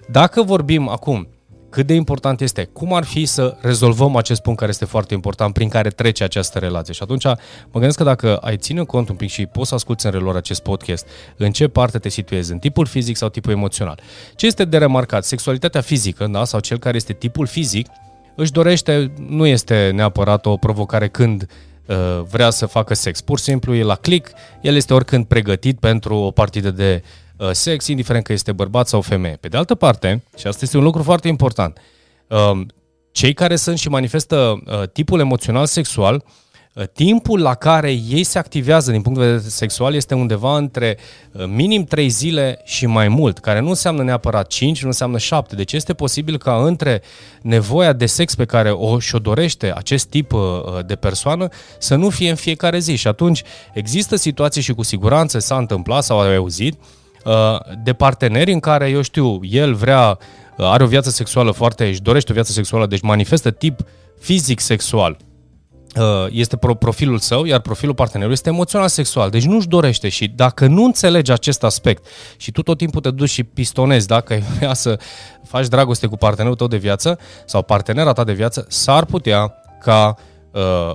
Dacă 0.07 0.43
vorbim 0.43 0.87
acum 0.87 1.27
cât 1.69 1.85
de 1.85 1.93
important 1.93 2.41
este, 2.41 2.63
cum 2.63 2.93
ar 2.93 3.03
fi 3.03 3.25
să 3.25 3.57
rezolvăm 3.61 4.15
acest 4.15 4.41
punct 4.41 4.59
care 4.59 4.71
este 4.71 4.85
foarte 4.85 5.13
important, 5.13 5.53
prin 5.53 5.69
care 5.69 5.89
trece 5.89 6.23
această 6.23 6.59
relație. 6.59 6.93
Și 6.93 7.03
atunci 7.03 7.23
mă 7.23 7.35
gândesc 7.71 7.97
că 7.97 8.03
dacă 8.03 8.37
ai 8.37 8.57
ține 8.57 8.83
cont 8.83 9.09
un 9.09 9.15
pic 9.15 9.29
și 9.29 9.45
poți 9.45 9.69
să 9.69 9.75
asculti 9.75 10.05
în 10.05 10.11
relor 10.11 10.35
acest 10.35 10.61
podcast, 10.61 11.07
în 11.37 11.51
ce 11.51 11.67
parte 11.67 11.99
te 11.99 12.09
situezi, 12.09 12.51
în 12.51 12.59
tipul 12.59 12.85
fizic 12.85 13.15
sau 13.15 13.29
tipul 13.29 13.51
emoțional. 13.51 13.99
Ce 14.35 14.45
este 14.45 14.65
de 14.65 14.77
remarcat? 14.77 15.23
Sexualitatea 15.23 15.81
fizică, 15.81 16.27
da? 16.27 16.45
sau 16.45 16.59
cel 16.59 16.77
care 16.77 16.95
este 16.95 17.13
tipul 17.13 17.47
fizic, 17.47 17.87
își 18.39 18.51
dorește, 18.51 19.11
nu 19.27 19.45
este 19.45 19.91
neapărat 19.93 20.45
o 20.45 20.57
provocare 20.57 21.07
când 21.07 21.47
uh, 21.85 21.95
vrea 22.29 22.49
să 22.49 22.65
facă 22.65 22.93
sex. 22.93 23.21
Pur 23.21 23.37
și 23.37 23.43
simplu 23.43 23.75
e 23.75 23.83
la 23.83 23.95
click, 23.95 24.31
el 24.61 24.75
este 24.75 24.93
oricând 24.93 25.25
pregătit 25.25 25.79
pentru 25.79 26.15
o 26.15 26.31
partidă 26.31 26.71
de 26.71 27.03
uh, 27.37 27.49
sex, 27.51 27.87
indiferent 27.87 28.23
că 28.23 28.33
este 28.33 28.51
bărbat 28.51 28.87
sau 28.87 29.01
femeie. 29.01 29.37
Pe 29.39 29.47
de 29.47 29.57
altă 29.57 29.75
parte, 29.75 30.23
și 30.37 30.47
asta 30.47 30.59
este 30.63 30.77
un 30.77 30.83
lucru 30.83 31.03
foarte 31.03 31.27
important, 31.27 31.77
uh, 32.27 32.61
cei 33.11 33.33
care 33.33 33.55
sunt 33.55 33.77
și 33.77 33.89
manifestă 33.89 34.61
uh, 34.65 34.89
tipul 34.89 35.19
emoțional 35.19 35.65
sexual 35.65 36.15
uh, 36.15 36.21
Uh, 36.21 36.48
timpul 36.85 37.41
la 37.41 37.53
care 37.53 37.91
ei 37.91 38.23
se 38.23 38.37
activează 38.37 38.91
din 38.91 39.01
punct 39.01 39.19
de 39.19 39.25
vedere 39.25 39.47
sexual 39.47 39.93
este 39.93 40.15
undeva 40.15 40.57
între 40.57 40.97
uh, 41.31 41.45
minim 41.47 41.83
3 41.83 42.09
zile 42.09 42.61
și 42.63 42.85
mai 42.85 43.07
mult, 43.07 43.37
care 43.37 43.59
nu 43.59 43.69
înseamnă 43.69 44.03
neapărat 44.03 44.47
5, 44.47 44.81
nu 44.81 44.87
înseamnă 44.87 45.17
7. 45.17 45.55
Deci 45.55 45.73
este 45.73 45.93
posibil 45.93 46.37
ca 46.37 46.55
între 46.55 47.01
nevoia 47.41 47.93
de 47.93 48.05
sex 48.05 48.35
pe 48.35 48.45
care 48.45 48.71
o 48.71 48.99
și-o 48.99 49.19
dorește 49.19 49.73
acest 49.75 50.07
tip 50.07 50.33
uh, 50.33 50.41
de 50.85 50.95
persoană 50.95 51.47
să 51.79 51.95
nu 51.95 52.09
fie 52.09 52.29
în 52.29 52.35
fiecare 52.35 52.79
zi. 52.79 52.95
Și 52.95 53.07
atunci 53.07 53.43
există 53.73 54.15
situații 54.15 54.61
și 54.61 54.73
cu 54.73 54.83
siguranță 54.83 55.39
s-a 55.39 55.57
întâmplat 55.57 56.03
sau 56.03 56.19
ai 56.19 56.35
auzit 56.35 56.79
de 57.83 57.93
parteneri 57.93 58.51
în 58.51 58.59
care, 58.59 58.89
eu 58.89 59.01
știu, 59.01 59.39
el 59.41 59.73
vrea, 59.73 60.17
are 60.57 60.83
o 60.83 60.87
viață 60.87 61.09
sexuală 61.09 61.51
foarte, 61.51 61.85
își 61.85 62.01
dorește 62.01 62.31
o 62.31 62.33
viață 62.33 62.51
sexuală, 62.51 62.87
deci 62.87 63.01
manifestă 63.01 63.51
tip 63.51 63.79
fizic 64.19 64.59
sexual, 64.59 65.17
Uh, 65.17 65.28
este 66.29 66.57
profilul 66.79 67.17
său, 67.17 67.45
iar 67.45 67.59
profilul 67.59 67.95
partenerului 67.95 68.35
este 68.35 68.49
emoțional 68.49 68.87
sexual. 68.87 69.29
Deci 69.29 69.45
nu-și 69.45 69.67
dorește 69.67 70.09
și 70.09 70.27
dacă 70.27 70.67
nu 70.67 70.83
înțelegi 70.83 71.31
acest 71.31 71.63
aspect 71.63 72.05
și 72.37 72.51
tu 72.51 72.61
tot 72.61 72.77
timpul 72.77 73.01
te 73.01 73.11
duci 73.11 73.29
și 73.29 73.43
pistonezi 73.43 74.07
dacă 74.07 74.39
vrea 74.57 74.73
să 74.73 74.99
faci 75.43 75.67
dragoste 75.67 76.07
cu 76.07 76.17
partenerul 76.17 76.57
tău 76.57 76.67
de 76.67 76.77
viață 76.77 77.19
sau 77.45 77.61
partenera 77.61 78.11
ta 78.11 78.23
de 78.23 78.33
viață, 78.33 78.65
s-ar 78.69 79.05
putea 79.05 79.53
ca 79.79 80.15
uh, 80.17 80.23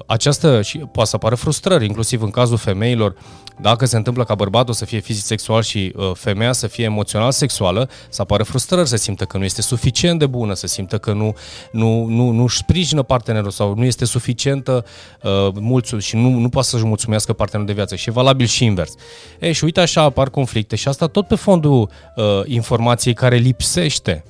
această, 0.06 0.62
și 0.62 0.78
poate 0.78 1.08
să 1.08 1.16
apară 1.16 1.34
frustrări, 1.34 1.84
inclusiv 1.84 2.22
în 2.22 2.30
cazul 2.30 2.56
femeilor, 2.56 3.14
dacă 3.60 3.84
se 3.86 3.96
întâmplă 3.96 4.24
ca 4.24 4.34
bărbatul 4.34 4.74
să 4.74 4.84
fie 4.84 4.98
fizic 4.98 5.24
sexual 5.24 5.62
și 5.62 5.92
uh, 5.96 6.10
femeia 6.14 6.52
să 6.52 6.66
fie 6.66 6.84
emoțional 6.84 7.32
sexuală, 7.32 7.88
să 8.08 8.22
apară 8.22 8.42
frustrări, 8.42 8.88
să 8.88 8.96
simtă 8.96 9.24
că 9.24 9.38
nu 9.38 9.44
este 9.44 9.62
suficient 9.62 10.18
de 10.18 10.26
bună, 10.26 10.54
să 10.54 10.66
simtă 10.66 10.98
că 10.98 11.12
nu, 11.12 11.34
nu, 11.72 12.04
nu, 12.04 12.30
nu 12.30 12.42
își 12.42 12.56
sprijină 12.56 13.02
partenerul 13.02 13.50
sau 13.50 13.74
nu 13.74 13.84
este 13.84 14.04
suficientă 14.04 14.84
uh, 15.22 15.48
mulțum 15.60 15.98
și 15.98 16.16
nu, 16.16 16.28
nu 16.28 16.48
poate 16.48 16.68
să-și 16.68 16.84
mulțumească 16.84 17.32
partenerul 17.32 17.66
de 17.66 17.76
viață. 17.76 17.96
Și 17.96 18.08
e 18.08 18.12
valabil 18.12 18.46
și 18.46 18.64
invers. 18.64 18.94
E, 19.38 19.52
și 19.52 19.64
uite 19.64 19.80
așa 19.80 20.02
apar 20.02 20.30
conflicte 20.30 20.76
și 20.76 20.88
asta 20.88 21.06
tot 21.06 21.26
pe 21.26 21.34
fondul 21.34 21.90
uh, 22.16 22.24
informației 22.44 23.14
care 23.14 23.36
lipsește 23.36 24.24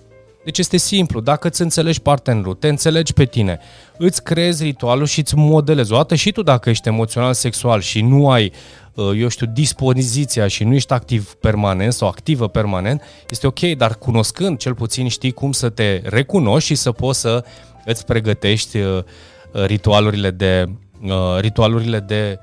deci 0.44 0.58
este 0.58 0.76
simplu, 0.76 1.20
dacă 1.20 1.48
îți 1.48 1.62
înțelegi 1.62 2.00
partenerul, 2.00 2.54
te 2.54 2.68
înțelegi 2.68 3.12
pe 3.12 3.24
tine, 3.24 3.58
îți 3.98 4.22
creezi 4.22 4.64
ritualul 4.64 5.06
și 5.06 5.18
îți 5.20 5.36
modelezi. 5.36 5.92
O 5.92 5.96
dată 5.96 6.14
și 6.14 6.32
tu 6.32 6.42
dacă 6.42 6.70
ești 6.70 6.88
emoțional 6.88 7.34
sexual 7.34 7.80
și 7.80 8.00
nu 8.00 8.30
ai, 8.30 8.52
uh, 8.94 9.10
eu 9.18 9.28
știu, 9.28 9.46
dispoziția 9.46 10.46
și 10.46 10.64
nu 10.64 10.74
ești 10.74 10.92
activ 10.92 11.34
permanent 11.34 11.92
sau 11.92 12.08
activă 12.08 12.48
permanent, 12.48 13.02
este 13.30 13.46
ok, 13.46 13.60
dar 13.60 13.94
cunoscând 13.94 14.58
cel 14.58 14.74
puțin 14.74 15.08
știi 15.08 15.32
cum 15.32 15.52
să 15.52 15.68
te 15.68 16.02
recunoști 16.04 16.68
și 16.68 16.74
să 16.74 16.92
poți 16.92 17.20
să 17.20 17.44
îți 17.84 18.04
pregătești 18.04 18.78
uh, 18.78 19.02
ritualurile 19.52 20.30
de, 20.30 20.68
uh, 21.02 21.38
ritualurile 21.40 22.00
de 22.00 22.38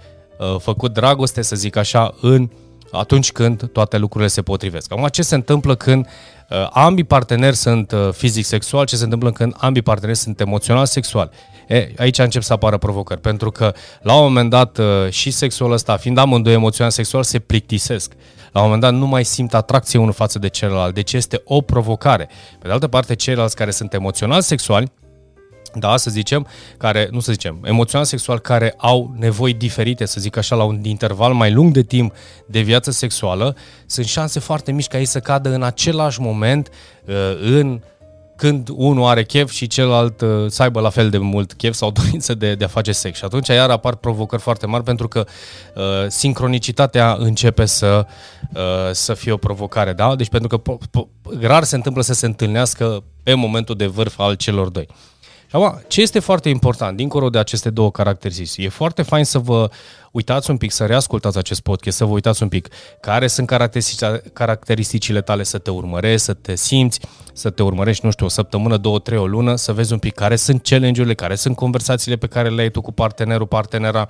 făcut 0.58 0.94
dragoste, 0.94 1.42
să 1.42 1.56
zic 1.56 1.76
așa, 1.76 2.16
în 2.22 2.50
atunci 2.92 3.32
când 3.32 3.70
toate 3.72 3.98
lucrurile 3.98 4.30
se 4.30 4.42
potrivesc. 4.42 4.92
Acum, 4.92 5.08
ce 5.08 5.22
se 5.22 5.36
întâmplă 5.36 5.76
când 5.76 6.06
uh, 6.50 6.68
ambii 6.72 7.04
parteneri 7.04 7.56
sunt 7.56 7.92
uh, 7.92 8.10
fizic-sexual, 8.14 8.86
ce 8.86 8.96
se 8.96 9.04
întâmplă 9.04 9.32
când 9.32 9.56
ambii 9.58 9.82
parteneri 9.82 10.18
sunt 10.18 10.40
emoțional-sexual? 10.40 11.32
E, 11.68 11.92
aici 11.98 12.18
încep 12.18 12.42
să 12.42 12.54
apară 12.54 12.78
provocări, 12.78 13.22
pentru 13.22 13.52
că 13.52 13.74
la 14.02 14.16
un 14.16 14.24
moment 14.24 14.50
dat 14.50 14.78
uh, 14.78 14.86
și 15.10 15.32
sexul 15.32 15.72
ăsta, 15.72 15.98
fiind 15.98 16.18
amândoi 16.18 16.54
emoțional-sexual, 16.54 17.24
se 17.24 17.40
plictisesc. 17.40 18.12
La 18.52 18.60
un 18.60 18.66
moment 18.66 18.82
dat 18.82 18.94
nu 18.94 19.08
mai 19.08 19.26
simt 19.26 19.54
atracție 19.54 20.00
unul 20.00 20.14
față 20.14 20.40
de 20.40 20.48
celălalt, 20.50 20.94
deci 20.94 21.14
este 21.14 21.42
o 21.46 21.62
provocare. 21.62 22.30
Pe 22.60 22.68
de 22.68 22.74
altă 22.74 22.88
parte, 22.88 23.16
ceilalți 23.16 23.56
care 23.56 23.72
sunt 23.72 23.94
emoțional-sexuali, 23.94 24.92
da, 25.74 25.98
să 25.98 26.10
zicem, 26.10 26.48
care, 26.78 27.08
nu 27.12 27.20
să 27.20 27.32
zicem, 27.32 27.60
emoțional 27.64 28.06
sexual, 28.06 28.40
care 28.40 28.74
au 28.78 29.14
nevoi 29.18 29.54
diferite, 29.54 30.06
să 30.06 30.20
zic 30.20 30.38
așa, 30.38 30.56
la 30.56 30.64
un 30.64 30.80
interval 30.84 31.34
mai 31.34 31.52
lung 31.52 31.74
de 31.74 31.84
timp 31.84 32.14
de 32.46 32.62
viață 32.62 32.92
sexuală, 32.92 33.56
sunt 33.86 34.06
șanse 34.06 34.40
foarte 34.40 34.72
mici 34.72 34.88
ca 34.88 35.00
ei 35.00 35.06
să 35.06 35.20
cadă 35.20 35.54
în 35.54 35.64
același 35.64 36.22
moment 36.22 36.70
uh, 37.06 37.16
în 37.42 37.82
când 38.42 38.70
unul 38.76 39.08
are 39.08 39.24
chef 39.24 39.52
și 39.52 39.68
celălalt 39.68 40.22
uh, 40.22 40.46
să 40.48 40.62
aibă 40.62 40.80
la 40.80 40.90
fel 40.90 41.10
de 41.10 41.18
mult 41.18 41.54
chef 41.54 41.74
sau 41.74 41.92
dorință 42.02 42.34
de, 42.34 42.56
de 42.56 42.64
a 42.64 42.68
face 42.68 42.92
sex. 42.92 43.18
Și 43.18 43.26
atunci 43.26 43.48
iar 43.48 43.70
apar 43.70 43.96
provocări 43.96 44.42
foarte 44.42 44.68
mari 44.68 44.84
pentru 44.84 45.08
că 45.08 45.26
uh, 45.76 45.84
sincronicitatea 46.08 47.16
începe 47.20 47.66
să, 47.66 48.06
uh, 48.54 48.62
să 48.92 49.14
fie 49.14 49.32
o 49.32 49.38
provocare. 49.38 49.94
Da? 49.94 50.16
Deci 50.16 50.30
pentru 50.30 50.58
că 50.58 50.72
po- 50.72 50.88
po- 50.88 51.42
rar 51.42 51.64
se 51.64 51.76
întâmplă 51.76 52.02
să 52.02 52.14
se 52.14 52.26
întâlnească 52.26 53.04
pe 53.24 53.34
momentul 53.34 53.76
de 53.76 53.86
vârf 53.86 54.20
al 54.20 54.34
celor 54.34 54.70
doi. 54.70 54.88
Acum, 55.52 55.82
ce 55.88 56.02
este 56.02 56.20
foarte 56.20 56.50
important, 56.50 56.98
dincolo 56.98 57.30
de 57.30 57.38
aceste 57.40 57.70
două 57.70 57.92
caracteristici, 57.92 58.66
e 58.66 58.70
foarte 58.70 59.02
fain 59.02 59.24
să 59.24 59.40
vă 59.40 59.70
uitați 60.12 60.50
un 60.50 60.58
pic, 60.58 60.72
să 60.72 60.86
reascultați 60.86 61.38
acest 61.38 61.62
podcast, 61.62 61.98
să 61.98 62.06
vă 62.06 62.12
uitați 62.12 62.44
un 62.44 62.50
pic 62.50 62.68
care 63.00 63.28
sunt 63.28 63.50
caracteristicile 64.34 65.22
tale, 65.22 65.44
să 65.44 65.58
te 65.58 65.70
urmărești, 65.70 66.26
să 66.26 66.34
te 66.34 66.56
simți, 66.56 67.00
să 67.34 67.50
te 67.50 67.64
urmărești, 67.64 68.06
nu 68.06 68.12
știu, 68.12 68.26
o 68.26 68.30
săptămână, 68.30 68.78
două, 68.78 69.00
trei, 69.00 69.18
o 69.18 69.28
lună, 69.28 69.56
să 69.56 69.74
vezi 69.74 69.94
un 69.94 70.00
pic 70.00 70.14
care 70.14 70.36
sunt 70.36 70.64
challenge-urile, 70.64 71.16
care 71.16 71.36
sunt 71.36 71.56
conversațiile 71.56 72.16
pe 72.16 72.28
care 72.28 72.50
le 72.50 72.62
ai 72.62 72.70
tu 72.70 72.82
cu 72.82 72.92
partenerul, 72.92 73.48
partenera, 73.48 74.10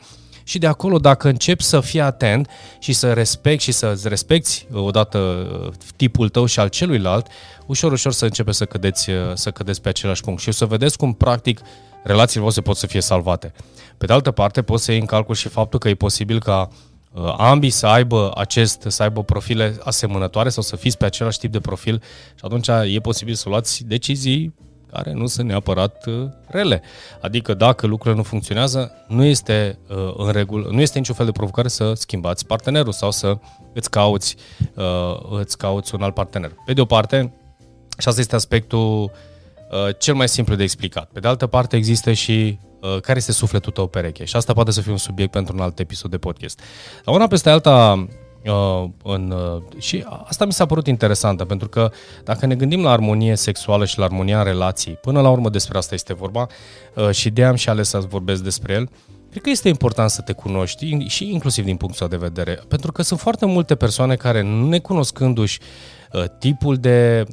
și 0.51 0.59
de 0.59 0.67
acolo 0.67 0.97
dacă 0.97 1.27
începi 1.27 1.63
să 1.63 1.79
fii 1.79 2.01
atent 2.01 2.49
și 2.79 2.93
să 2.93 3.13
respecti 3.13 3.63
și 3.63 3.71
să-ți 3.71 4.07
respecti 4.07 4.67
odată 4.71 5.47
tipul 5.95 6.29
tău 6.29 6.45
și 6.45 6.59
al 6.59 6.67
celuilalt, 6.67 7.27
ușor, 7.65 7.91
ușor 7.91 8.11
să 8.11 8.25
începe 8.25 8.51
să 8.51 8.65
cădeți, 8.65 9.09
să 9.33 9.51
cădeți 9.51 9.81
pe 9.81 9.89
același 9.89 10.21
punct 10.21 10.41
și 10.41 10.49
o 10.49 10.51
să 10.51 10.65
vedeți 10.65 10.97
cum 10.97 11.13
practic 11.13 11.61
relațiile 12.03 12.41
voastre 12.41 12.61
pot 12.61 12.75
să 12.75 12.87
fie 12.87 13.01
salvate. 13.01 13.53
Pe 13.97 14.05
de 14.05 14.13
altă 14.13 14.31
parte, 14.31 14.61
poți 14.61 14.83
să 14.83 14.91
iei 14.91 14.99
în 14.99 15.05
calcul 15.05 15.35
și 15.35 15.47
faptul 15.47 15.79
că 15.79 15.89
e 15.89 15.95
posibil 15.95 16.39
ca 16.39 16.69
uh, 17.11 17.33
ambii 17.37 17.69
să 17.69 17.87
aibă 17.87 18.31
acest, 18.35 18.83
să 18.87 19.03
aibă 19.03 19.23
profile 19.23 19.77
asemănătoare 19.83 20.49
sau 20.49 20.63
să 20.63 20.75
fiți 20.75 20.97
pe 20.97 21.05
același 21.05 21.39
tip 21.39 21.51
de 21.51 21.59
profil 21.59 22.01
și 22.35 22.41
atunci 22.45 22.67
e 22.67 22.99
posibil 22.99 23.33
să 23.33 23.49
luați 23.49 23.83
decizii 23.83 24.53
care 24.91 25.13
nu 25.13 25.27
sunt 25.27 25.47
neapărat 25.47 26.05
uh, 26.05 26.27
rele. 26.47 26.81
Adică 27.21 27.53
dacă 27.53 27.87
lucrurile 27.87 28.15
nu 28.15 28.23
funcționează, 28.23 28.91
nu 29.07 29.23
este 29.23 29.79
uh, 29.87 30.13
în 30.17 30.31
regulă, 30.31 30.67
nu 30.71 30.81
este 30.81 30.97
niciun 30.97 31.15
fel 31.15 31.25
de 31.25 31.31
provocare 31.31 31.67
să 31.67 31.93
schimbați 31.93 32.45
partenerul 32.45 32.91
sau 32.91 33.11
să 33.11 33.37
îți 33.73 33.89
cauți, 33.89 34.35
uh, 34.75 35.39
îți 35.39 35.57
cauți 35.57 35.95
un 35.95 36.01
alt 36.01 36.13
partener. 36.13 36.51
Pe 36.65 36.73
de 36.73 36.81
o 36.81 36.85
parte, 36.85 37.33
și 37.97 38.07
asta 38.07 38.19
este 38.21 38.35
aspectul 38.35 39.11
uh, 39.71 39.95
cel 39.99 40.13
mai 40.13 40.29
simplu 40.29 40.55
de 40.55 40.63
explicat. 40.63 41.09
Pe 41.13 41.19
de 41.19 41.27
altă 41.27 41.47
parte, 41.47 41.75
există 41.75 42.11
și 42.11 42.59
uh, 42.81 42.99
care 43.01 43.17
este 43.17 43.31
sufletul 43.31 43.71
tău 43.71 43.87
pereche. 43.87 44.25
Și 44.25 44.35
asta 44.35 44.53
poate 44.53 44.71
să 44.71 44.81
fie 44.81 44.91
un 44.91 44.97
subiect 44.97 45.31
pentru 45.31 45.55
un 45.55 45.61
alt 45.61 45.79
episod 45.79 46.11
de 46.11 46.17
podcast. 46.17 46.61
Dar 47.05 47.15
una 47.15 47.27
peste 47.27 47.49
alta, 47.49 47.93
Uh, 47.93 48.20
în, 49.03 49.31
uh, 49.31 49.81
și 49.81 50.05
asta 50.23 50.45
mi 50.45 50.53
s-a 50.53 50.65
părut 50.65 50.87
interesantă, 50.87 51.45
pentru 51.45 51.69
că 51.69 51.91
dacă 52.23 52.45
ne 52.45 52.55
gândim 52.55 52.83
la 52.83 52.91
armonie 52.91 53.35
sexuală 53.35 53.85
și 53.85 53.99
la 53.99 54.05
armonia 54.05 54.37
în 54.37 54.43
relații, 54.43 54.93
până 54.93 55.21
la 55.21 55.29
urmă 55.29 55.49
despre 55.49 55.77
asta 55.77 55.93
este 55.93 56.13
vorba 56.13 56.47
uh, 56.95 57.09
și 57.11 57.29
de 57.29 57.43
am 57.43 57.55
și 57.55 57.69
ales 57.69 57.89
să 57.89 57.97
vorbesc 57.97 58.43
despre 58.43 58.73
el, 58.73 58.89
cred 59.29 59.43
că 59.43 59.49
este 59.49 59.67
important 59.67 60.09
să 60.09 60.21
te 60.21 60.33
cunoști 60.33 61.07
și 61.07 61.31
inclusiv 61.31 61.65
din 61.65 61.75
punctul 61.75 62.07
de 62.07 62.17
vedere, 62.17 62.59
pentru 62.67 62.91
că 62.91 63.01
sunt 63.01 63.19
foarte 63.19 63.45
multe 63.45 63.75
persoane 63.75 64.15
care, 64.15 64.41
necunoscându-și 64.41 65.59
tipul 66.39 66.75
de, 66.75 67.25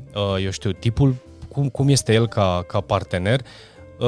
eu 0.43 0.51
știu, 0.51 0.71
tipul, 0.71 1.15
cum, 1.49 1.69
cum 1.69 1.89
este 1.89 2.13
el 2.13 2.29
ca, 2.29 2.65
ca 2.67 2.81
partener, 2.81 3.41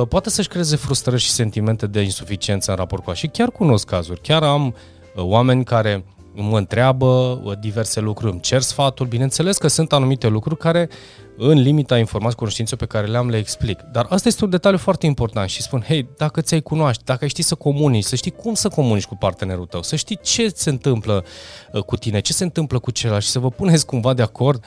poate 0.08 0.30
să-și 0.30 0.48
creeze 0.48 0.76
frustrări 0.76 1.20
și 1.20 1.30
sentimente 1.30 1.86
de 1.86 2.00
insuficiență 2.00 2.70
în 2.70 2.76
raport 2.76 3.04
cu 3.04 3.10
așa. 3.10 3.18
Și 3.18 3.26
chiar 3.26 3.50
cunosc 3.50 3.86
cazuri, 3.86 4.20
chiar 4.20 4.42
am 4.42 4.74
oameni 5.16 5.64
care 5.64 6.04
mă 6.34 6.58
întreabă 6.58 7.40
diverse 7.60 8.00
lucruri, 8.00 8.32
îmi 8.32 8.40
cer 8.40 8.60
sfatul. 8.60 9.06
Bineînțeles 9.06 9.58
că 9.58 9.68
sunt 9.68 9.92
anumite 9.92 10.28
lucruri 10.28 10.56
care, 10.56 10.88
în 11.36 11.60
limita 11.60 11.98
informației, 11.98 12.38
cunoștinței 12.38 12.76
pe 12.76 12.86
care 12.86 13.06
le-am, 13.06 13.28
le 13.28 13.36
explic. 13.36 13.80
Dar 13.92 14.06
asta 14.08 14.28
este 14.28 14.44
un 14.44 14.50
detaliu 14.50 14.78
foarte 14.78 15.06
important 15.06 15.48
și 15.48 15.62
spun, 15.62 15.84
hei, 15.86 16.08
dacă 16.16 16.40
ți-ai 16.40 16.60
cunoaște, 16.60 17.02
dacă 17.06 17.26
știi 17.26 17.44
să 17.44 17.54
comunici, 17.54 18.04
să 18.04 18.16
știi 18.16 18.30
cum 18.30 18.54
să 18.54 18.68
comunici 18.68 19.06
cu 19.06 19.16
partenerul 19.16 19.66
tău, 19.66 19.82
să 19.82 19.96
știi 19.96 20.18
ce 20.22 20.48
se 20.54 20.70
întâmplă 20.70 21.24
uh, 21.72 21.82
cu 21.82 21.96
tine, 21.96 22.20
ce 22.20 22.32
se 22.32 22.44
întâmplă 22.44 22.78
cu 22.78 22.90
celălalt 22.90 23.24
și 23.24 23.30
să 23.30 23.38
vă 23.38 23.50
puneți 23.50 23.86
cumva 23.86 24.14
de 24.14 24.22
acord, 24.22 24.64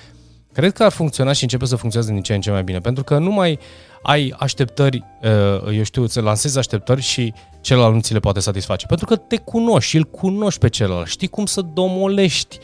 cred 0.54 0.74
că 0.74 0.84
ar 0.84 0.92
funcționa 0.92 1.32
și 1.32 1.44
începe 1.44 1.66
să 1.66 1.76
funcționeze 1.76 2.12
din 2.12 2.22
ce 2.22 2.34
în 2.34 2.42
ce 2.42 2.52
mai 2.52 2.64
bine. 2.64 2.80
Pentru 2.80 3.04
că 3.04 3.18
nu 3.18 3.32
mai 3.32 3.60
ai 4.02 4.34
așteptări, 4.38 5.04
uh, 5.24 5.76
eu 5.76 5.84
știu, 5.84 6.06
să 6.06 6.22
lansezi 6.22 6.58
așteptări 6.58 7.02
și 7.02 7.34
celălalt 7.64 7.94
nu 7.94 8.00
ți 8.00 8.14
le 8.14 8.20
poate 8.20 8.40
satisface. 8.40 8.86
Pentru 8.86 9.06
că 9.06 9.16
te 9.16 9.38
cunoști 9.38 9.90
și 9.90 9.98
îl 9.98 10.04
cunoști 10.04 10.60
pe 10.60 10.70
celălalt, 10.70 11.08
știi 11.08 11.28
cum 11.28 11.46
să 11.46 11.62
domolești 11.62 12.60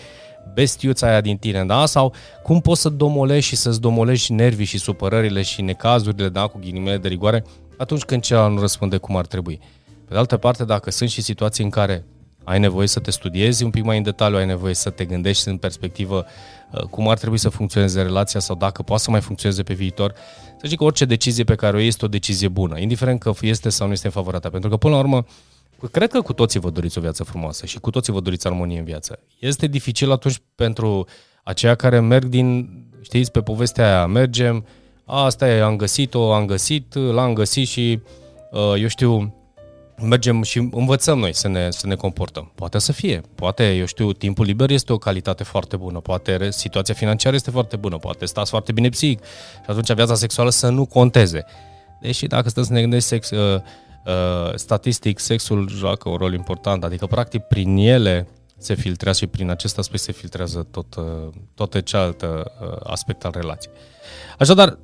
bestiuța 0.53 1.07
aia 1.07 1.21
din 1.21 1.37
tine, 1.37 1.65
da? 1.65 1.85
Sau 1.85 2.13
cum 2.43 2.59
poți 2.59 2.81
să 2.81 2.89
domolești 2.89 3.49
și 3.49 3.55
să-ți 3.55 3.81
domolești 3.81 4.33
nervii 4.33 4.65
și 4.65 4.77
supărările 4.77 5.41
și 5.41 5.61
necazurile, 5.61 6.29
da? 6.29 6.47
Cu 6.47 6.57
ghilimele 6.61 6.97
de 6.97 7.07
rigoare, 7.07 7.43
atunci 7.77 8.01
când 8.01 8.21
celălalt 8.21 8.53
nu 8.53 8.59
răspunde 8.59 8.97
cum 8.97 9.15
ar 9.15 9.25
trebui. 9.25 9.59
Pe 9.85 10.13
de 10.13 10.17
altă 10.17 10.37
parte, 10.37 10.65
dacă 10.65 10.91
sunt 10.91 11.09
și 11.09 11.21
situații 11.21 11.63
în 11.63 11.69
care 11.69 12.05
ai 12.43 12.59
nevoie 12.59 12.87
să 12.87 12.99
te 12.99 13.11
studiezi 13.11 13.63
un 13.63 13.69
pic 13.69 13.83
mai 13.83 13.97
în 13.97 14.03
detaliu, 14.03 14.37
ai 14.37 14.45
nevoie 14.45 14.73
să 14.73 14.89
te 14.89 15.05
gândești 15.05 15.47
în 15.47 15.57
perspectivă 15.57 16.25
uh, 16.71 16.81
cum 16.81 17.07
ar 17.07 17.17
trebui 17.17 17.37
să 17.37 17.49
funcționeze 17.49 18.01
relația 18.01 18.39
sau 18.39 18.55
dacă 18.55 18.81
poate 18.81 19.03
să 19.03 19.11
mai 19.11 19.21
funcționeze 19.21 19.63
pe 19.63 19.73
viitor, 19.73 20.13
să 20.61 20.67
zic 20.67 20.77
că 20.77 20.83
orice 20.83 21.05
decizie 21.05 21.43
pe 21.43 21.55
care 21.55 21.75
o 21.75 21.79
iei 21.79 21.87
este 21.87 22.05
o 22.05 22.07
decizie 22.07 22.47
bună, 22.47 22.79
indiferent 22.79 23.19
că 23.19 23.31
este 23.41 23.69
sau 23.69 23.87
nu 23.87 23.93
este 23.93 24.05
în 24.05 24.11
favoarea 24.11 24.39
ta. 24.39 24.49
Pentru 24.49 24.69
că, 24.69 24.77
până 24.77 24.93
la 24.93 24.99
urmă, 24.99 25.25
cred 25.91 26.11
că 26.11 26.21
cu 26.21 26.33
toții 26.33 26.59
vă 26.59 26.69
doriți 26.69 26.97
o 26.97 27.01
viață 27.01 27.23
frumoasă 27.23 27.65
și 27.65 27.79
cu 27.79 27.89
toții 27.89 28.13
vă 28.13 28.19
doriți 28.19 28.47
armonie 28.47 28.79
în 28.79 28.83
viață. 28.83 29.19
Este 29.39 29.67
dificil 29.67 30.11
atunci 30.11 30.41
pentru 30.55 31.07
aceia 31.43 31.75
care 31.75 31.99
merg 31.99 32.25
din, 32.25 32.69
știți, 33.01 33.31
pe 33.31 33.41
povestea 33.41 33.85
aia, 33.85 34.05
mergem, 34.05 34.65
asta 35.05 35.49
e, 35.49 35.61
am 35.61 35.75
găsit-o, 35.75 36.33
am 36.33 36.45
găsit, 36.45 36.93
l-am 36.93 37.33
găsit 37.33 37.67
și, 37.67 37.99
uh, 38.51 38.81
eu 38.81 38.87
știu, 38.87 39.38
mergem 40.01 40.41
și 40.41 40.69
învățăm 40.71 41.19
noi 41.19 41.33
să 41.33 41.47
ne, 41.47 41.71
să 41.71 41.87
ne 41.87 41.95
comportăm. 41.95 42.51
Poate 42.55 42.77
să 42.77 42.91
fie, 42.91 43.21
poate, 43.35 43.75
eu 43.75 43.85
știu, 43.85 44.11
timpul 44.11 44.45
liber 44.45 44.69
este 44.69 44.93
o 44.93 44.97
calitate 44.97 45.43
foarte 45.43 45.75
bună, 45.75 45.99
poate 45.99 46.51
situația 46.51 46.93
financiară 46.93 47.35
este 47.35 47.51
foarte 47.51 47.75
bună, 47.75 47.97
poate 47.97 48.25
stați 48.25 48.49
foarte 48.49 48.71
bine 48.71 48.89
psihic 48.89 49.23
și 49.53 49.69
atunci 49.69 49.93
viața 49.93 50.15
sexuală 50.15 50.49
să 50.49 50.69
nu 50.69 50.85
conteze. 50.85 51.45
Deși 52.01 52.27
dacă 52.27 52.49
stăm 52.49 52.63
să 52.63 52.73
ne 52.73 52.79
gândim 52.79 52.99
sex, 52.99 53.29
uh, 53.29 53.61
uh, 54.05 54.55
statistic, 54.55 55.19
sexul 55.19 55.69
joacă 55.69 56.09
un 56.09 56.15
rol 56.15 56.33
important, 56.33 56.83
adică 56.83 57.05
practic 57.05 57.41
prin 57.41 57.77
ele 57.77 58.27
se 58.57 58.75
filtrează 58.75 59.19
și 59.19 59.27
prin 59.27 59.49
acest 59.49 59.77
aspect 59.77 60.01
se 60.01 60.11
filtrează 60.11 60.67
tot, 60.71 60.95
uh, 60.95 61.03
toate 61.55 61.81
cealaltă 61.81 62.51
uh, 62.61 62.77
aspect 62.83 63.25
al 63.25 63.31
relației. 63.35 63.73
Așadar, 64.39 64.77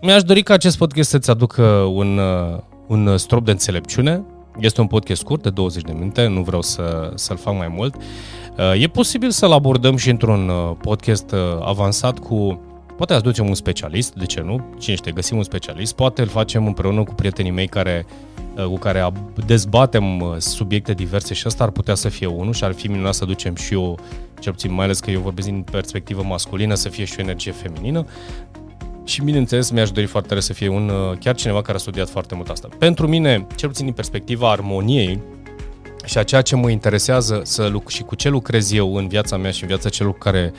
mi-aș 0.00 0.22
dori 0.22 0.42
ca 0.42 0.54
acest 0.54 0.76
podcast 0.76 1.08
să-ți 1.08 1.30
aducă 1.30 1.62
un, 1.72 2.18
uh, 2.18 2.58
un 2.86 3.16
strop 3.16 3.44
de 3.44 3.50
înțelepciune, 3.50 4.24
este 4.58 4.80
un 4.80 4.86
podcast 4.86 5.20
scurt 5.20 5.42
de 5.42 5.50
20 5.50 5.82
de 5.82 5.92
minute, 5.92 6.26
nu 6.26 6.42
vreau 6.42 6.62
să, 6.62 7.12
să-l 7.14 7.36
fac 7.36 7.56
mai 7.56 7.68
mult. 7.68 7.94
Uh, 8.58 8.82
e 8.82 8.86
posibil 8.86 9.30
să-l 9.30 9.52
abordăm 9.52 9.96
și 9.96 10.10
într-un 10.10 10.48
uh, 10.48 10.76
podcast 10.80 11.32
uh, 11.32 11.38
avansat 11.60 12.18
cu 12.18 12.60
Poate 12.96 13.12
aducem 13.12 13.48
un 13.48 13.54
specialist, 13.54 14.14
de 14.14 14.26
ce 14.26 14.40
nu? 14.40 14.64
Cine 14.78 14.94
știe, 14.94 15.12
găsim 15.12 15.36
un 15.36 15.42
specialist. 15.42 15.94
Poate 15.94 16.22
îl 16.22 16.28
facem 16.28 16.66
împreună 16.66 17.02
cu 17.04 17.14
prietenii 17.14 17.50
mei 17.50 17.66
care, 17.66 18.06
cu 18.66 18.78
care 18.78 19.12
dezbatem 19.46 20.34
subiecte 20.38 20.92
diverse 20.92 21.34
și 21.34 21.42
ăsta 21.46 21.64
ar 21.64 21.70
putea 21.70 21.94
să 21.94 22.08
fie 22.08 22.26
unul 22.26 22.52
și 22.52 22.64
ar 22.64 22.72
fi 22.72 22.86
minunat 22.86 23.14
să 23.14 23.24
ducem 23.24 23.54
și 23.54 23.74
eu, 23.74 23.98
cel 24.40 24.52
puțin 24.52 24.72
mai 24.72 24.84
ales 24.84 25.00
că 25.00 25.10
eu 25.10 25.20
vorbesc 25.20 25.48
din 25.48 25.62
perspectivă 25.70 26.22
masculină, 26.22 26.74
să 26.74 26.88
fie 26.88 27.04
și 27.04 27.14
o 27.18 27.22
energie 27.22 27.52
feminină. 27.52 28.06
Și 29.04 29.22
bineînțeles, 29.22 29.70
mi-aș 29.70 29.90
dori 29.90 30.06
foarte 30.06 30.28
tare 30.28 30.40
să 30.40 30.52
fie 30.52 30.68
un, 30.68 30.88
uh, 30.88 31.18
chiar 31.18 31.34
cineva 31.34 31.62
care 31.62 31.76
a 31.76 31.80
studiat 31.80 32.08
foarte 32.08 32.34
mult 32.34 32.48
asta. 32.48 32.68
Pentru 32.78 33.08
mine, 33.08 33.46
cel 33.54 33.68
puțin 33.68 33.84
din 33.84 33.94
perspectiva 33.94 34.50
armoniei 34.50 35.20
și 36.04 36.18
a 36.18 36.22
ceea 36.22 36.42
ce 36.42 36.56
mă 36.56 36.70
interesează 36.70 37.40
să 37.44 37.68
luc- 37.68 37.88
și 37.88 38.02
cu 38.02 38.14
ce 38.14 38.28
lucrez 38.28 38.72
eu 38.72 38.96
în 38.96 39.08
viața 39.08 39.36
mea 39.36 39.50
și 39.50 39.62
în 39.62 39.68
viața 39.68 39.88
celor 39.88 40.18
care 40.18 40.52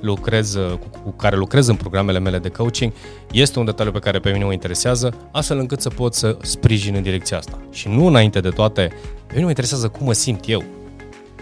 lucrez, 0.00 0.54
uh, 0.54 0.70
cu, 0.70 1.00
cu 1.04 1.10
care 1.10 1.36
lucrez 1.36 1.66
în 1.66 1.76
programele 1.76 2.18
mele 2.18 2.38
de 2.38 2.48
coaching, 2.48 2.92
este 3.32 3.58
un 3.58 3.64
detaliu 3.64 3.92
pe 3.92 3.98
care 3.98 4.18
pe 4.18 4.30
mine 4.30 4.44
mă 4.44 4.52
interesează, 4.52 5.14
astfel 5.32 5.58
încât 5.58 5.80
să 5.80 5.88
pot 5.88 6.14
să 6.14 6.36
sprijin 6.42 6.94
în 6.94 7.02
direcția 7.02 7.36
asta. 7.36 7.58
Și 7.70 7.88
nu 7.88 8.06
înainte 8.06 8.40
de 8.40 8.48
toate, 8.48 8.92
pe 9.26 9.32
mine 9.32 9.42
mă 9.42 9.48
interesează 9.48 9.88
cum 9.88 10.06
mă 10.06 10.12
simt 10.12 10.48
eu. 10.48 10.64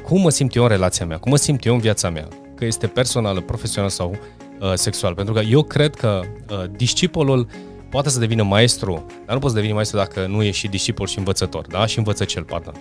Cum 0.03 0.21
mă 0.21 0.31
simt 0.31 0.55
eu 0.55 0.63
în 0.63 0.69
relația 0.69 1.07
mea, 1.07 1.19
cum 1.19 1.31
mă 1.31 1.37
simt 1.37 1.65
eu 1.65 1.75
în 1.75 1.81
viața 1.81 2.11
mea, 2.11 2.29
că 2.55 2.65
este 2.65 2.87
personală, 2.87 3.41
profesională 3.41 3.93
sau 3.93 4.17
Uh, 4.61 4.73
sexual. 4.75 5.15
Pentru 5.15 5.35
că 5.35 5.41
eu 5.41 5.63
cred 5.63 5.95
că 5.95 6.21
uh, 6.51 6.65
discipolul 6.77 7.47
poate 7.91 8.09
să 8.09 8.19
devină 8.19 8.43
maestru, 8.43 9.07
dar 9.27 9.35
nu 9.35 9.41
poți 9.41 9.55
deveni 9.55 9.73
maestru 9.73 9.97
dacă 9.97 10.27
nu 10.29 10.43
ești 10.43 10.59
și 10.59 10.69
discipol 10.69 11.07
și 11.07 11.19
învățător, 11.19 11.67
da? 11.67 11.87
Și 11.87 11.99
învăță 11.99 12.25
cel, 12.25 12.43
pardon. 12.43 12.75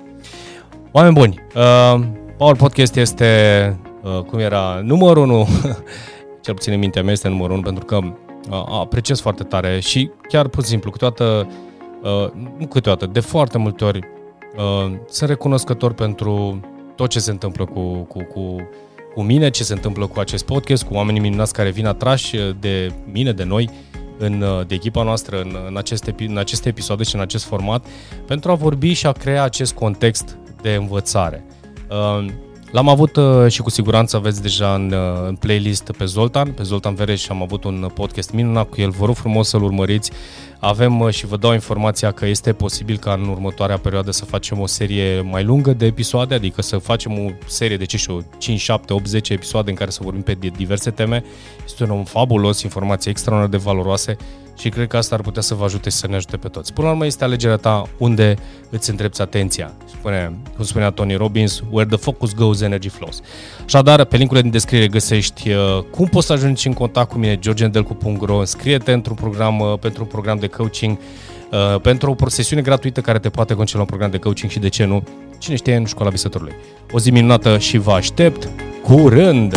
Oameni 0.92 1.14
buni, 1.14 1.40
uh, 1.56 2.00
Power 2.38 2.56
Podcast 2.56 2.96
este, 2.96 3.80
uh, 4.04 4.24
cum 4.24 4.40
era, 4.40 4.82
numărul 4.84 5.24
1, 5.24 5.48
cel 6.44 6.54
puțin 6.54 6.74
în 6.74 6.80
mintea 6.80 7.04
mea 7.04 7.12
este 7.12 7.28
numărul 7.28 7.54
1, 7.54 7.62
pentru 7.62 7.86
că 7.86 7.96
uh, 7.96 8.66
apreciez 8.70 9.20
foarte 9.20 9.44
tare 9.44 9.80
și 9.80 10.12
chiar 10.28 10.48
pur 10.48 10.64
și 10.64 10.70
simplu, 10.70 10.92
câteodată, 10.92 11.48
uh, 12.04 12.32
nu 12.58 12.68
câteodată, 12.68 13.06
de 13.06 13.20
foarte 13.20 13.58
multe 13.58 13.86
ori 13.86 14.00
uh, 14.58 14.94
sunt 15.10 15.30
recunoscător 15.30 15.94
pentru 15.94 16.60
tot 16.96 17.10
ce 17.10 17.20
se 17.20 17.32
întâmplă 17.32 17.66
cu, 17.66 17.82
cu, 17.82 18.24
cu 18.24 18.56
cu 19.14 19.22
mine, 19.22 19.50
ce 19.50 19.64
se 19.64 19.74
întâmplă 19.74 20.08
cu 20.08 20.20
acest 20.20 20.46
podcast, 20.46 20.84
cu 20.84 20.94
oamenii 20.94 21.22
minunați 21.22 21.54
care 21.54 21.70
vin 21.70 21.86
atrași 21.86 22.38
de 22.60 22.92
mine, 23.12 23.32
de 23.32 23.44
noi, 23.44 23.70
în, 24.18 24.46
de 24.68 24.76
echipa 24.76 25.04
noastră 25.04 25.42
în, 25.42 25.58
în, 25.68 25.78
aceste, 25.78 26.16
în 26.28 26.38
aceste 26.38 26.70
episoade 26.70 27.04
și 27.04 27.16
în 27.16 27.22
acest 27.22 27.46
format, 27.46 27.86
pentru 28.28 28.52
a 28.52 28.56
vorbi 28.56 28.94
și 28.94 29.08
a 29.08 29.12
crea 29.12 29.44
acest 29.44 29.74
context 29.74 30.38
de 30.62 30.74
învățare. 30.74 31.46
Uh, 31.90 32.26
l-am 32.72 32.90
avut 32.90 33.16
uh, 33.16 33.48
și 33.48 33.62
cu 33.62 33.70
siguranță 33.70 34.16
aveți 34.16 34.42
deja 34.42 34.74
în, 34.74 34.92
uh, 34.92 35.28
în 35.28 35.36
playlist 35.36 35.92
pe 35.98 36.06
Zoltan, 36.06 36.52
pe 36.52 36.64
Zoltan 36.64 36.96
Vereș 36.96 37.30
am 37.30 37.42
avut 37.42 37.64
un 37.64 37.90
podcast 37.94 38.32
minunat 38.32 38.70
cu 38.70 38.82
el, 38.82 38.90
vă 38.90 39.06
rog 39.06 39.16
frumos 39.16 39.48
să-l 39.48 39.64
urmăriți. 39.64 40.12
Avem 40.66 41.00
uh, 41.00 41.14
și 41.14 41.26
vă 41.26 41.38
dau 41.38 41.54
informația 41.54 42.12
că 42.12 42.26
este 42.26 42.54
posibil 42.54 42.98
ca 42.98 43.14
în 43.14 43.28
următoarea 43.28 43.78
perioadă 43.78 44.12
să 44.12 44.26
facem 44.26 44.60
o 44.60 44.66
serie 44.66 45.22
mai 45.22 45.44
lungă 45.44 45.74
de 45.74 45.86
episoade, 45.86 46.34
adică 46.34 46.62
să 46.62 46.78
facem 46.78 47.12
o 47.12 47.30
serie 47.46 47.78
de, 47.78 47.86
ce 47.86 47.98
știu, 47.98 48.26
5, 48.38 48.60
7, 48.60 48.94
8, 48.94 49.08
10 49.08 49.34
episoade 49.34 49.70
în 49.70 49.76
care 49.76 49.90
să 49.90 50.00
vorbim 50.04 50.22
pe 50.22 50.38
diverse 50.56 50.92
teme. 50.92 51.24
Este 51.66 51.84
un 51.84 51.90
om 51.90 52.04
fabulos, 52.04 52.62
informații 52.62 53.12
extraordinar 53.12 53.60
de 53.60 53.64
valoroase 53.64 54.18
și 54.58 54.70
cred 54.70 54.88
că 54.88 54.98
asta 54.98 55.16
ar 55.16 55.22
putea 55.22 55.42
să 55.42 55.54
vă 55.54 55.64
ajute 55.64 55.90
și 55.90 55.96
să 55.96 56.08
ne 56.08 56.16
ajute 56.16 56.38
pe 56.38 56.48
toți. 56.48 56.74
Până 56.74 56.88
la 56.88 56.94
urmă 56.94 57.06
este 57.06 57.24
alegerea 57.24 57.56
ta 57.56 57.84
unde 57.98 58.36
îți 58.70 58.90
îndrepți 58.90 59.22
atenția. 59.22 59.74
Spune, 59.86 60.38
cum 60.56 60.64
spunea 60.64 60.90
Tony 60.90 61.16
Robbins, 61.16 61.64
where 61.70 61.90
the 61.90 61.98
focus 61.98 62.34
goes, 62.34 62.62
energy 62.62 62.90
flows. 62.90 63.22
Așadar, 63.66 64.04
pe 64.04 64.18
linkurile 64.18 64.42
din 64.42 64.52
descriere 64.52 64.88
găsești 64.88 65.50
uh, 65.50 65.84
cum 65.92 66.06
poți 66.06 66.28
să 66.28 66.34
ajungi 66.34 66.68
în 66.68 66.74
contact 66.74 67.10
cu 67.10 67.18
mine, 67.18 67.38
georgendelcu.ro, 67.38 68.36
înscrie-te 68.36 68.92
într-un 68.92 69.16
program, 69.16 69.60
uh, 69.60 69.80
pentru 69.80 70.04
un 70.04 70.10
program 70.10 70.38
de 70.38 70.48
coaching, 70.58 70.98
uh, 71.52 71.82
pentru 71.82 72.16
o 72.20 72.30
sesiune 72.30 72.62
gratuită 72.62 73.02
care 73.02 73.20
te 73.20 73.30
poate 73.30 73.54
concela 73.54 73.82
un 73.82 73.88
program 73.88 74.12
de 74.12 74.18
coaching 74.18 74.52
și 74.52 74.60
de 74.60 74.70
ce 74.70 74.86
nu, 74.86 75.04
cine 75.38 75.56
știe, 75.56 75.76
în 75.76 75.86
școala 75.86 76.12
visătorului. 76.12 76.54
O 76.92 77.00
zi 77.00 77.12
minunată 77.12 77.58
și 77.58 77.78
vă 77.78 77.92
aștept 77.92 78.50
curând! 78.84 79.56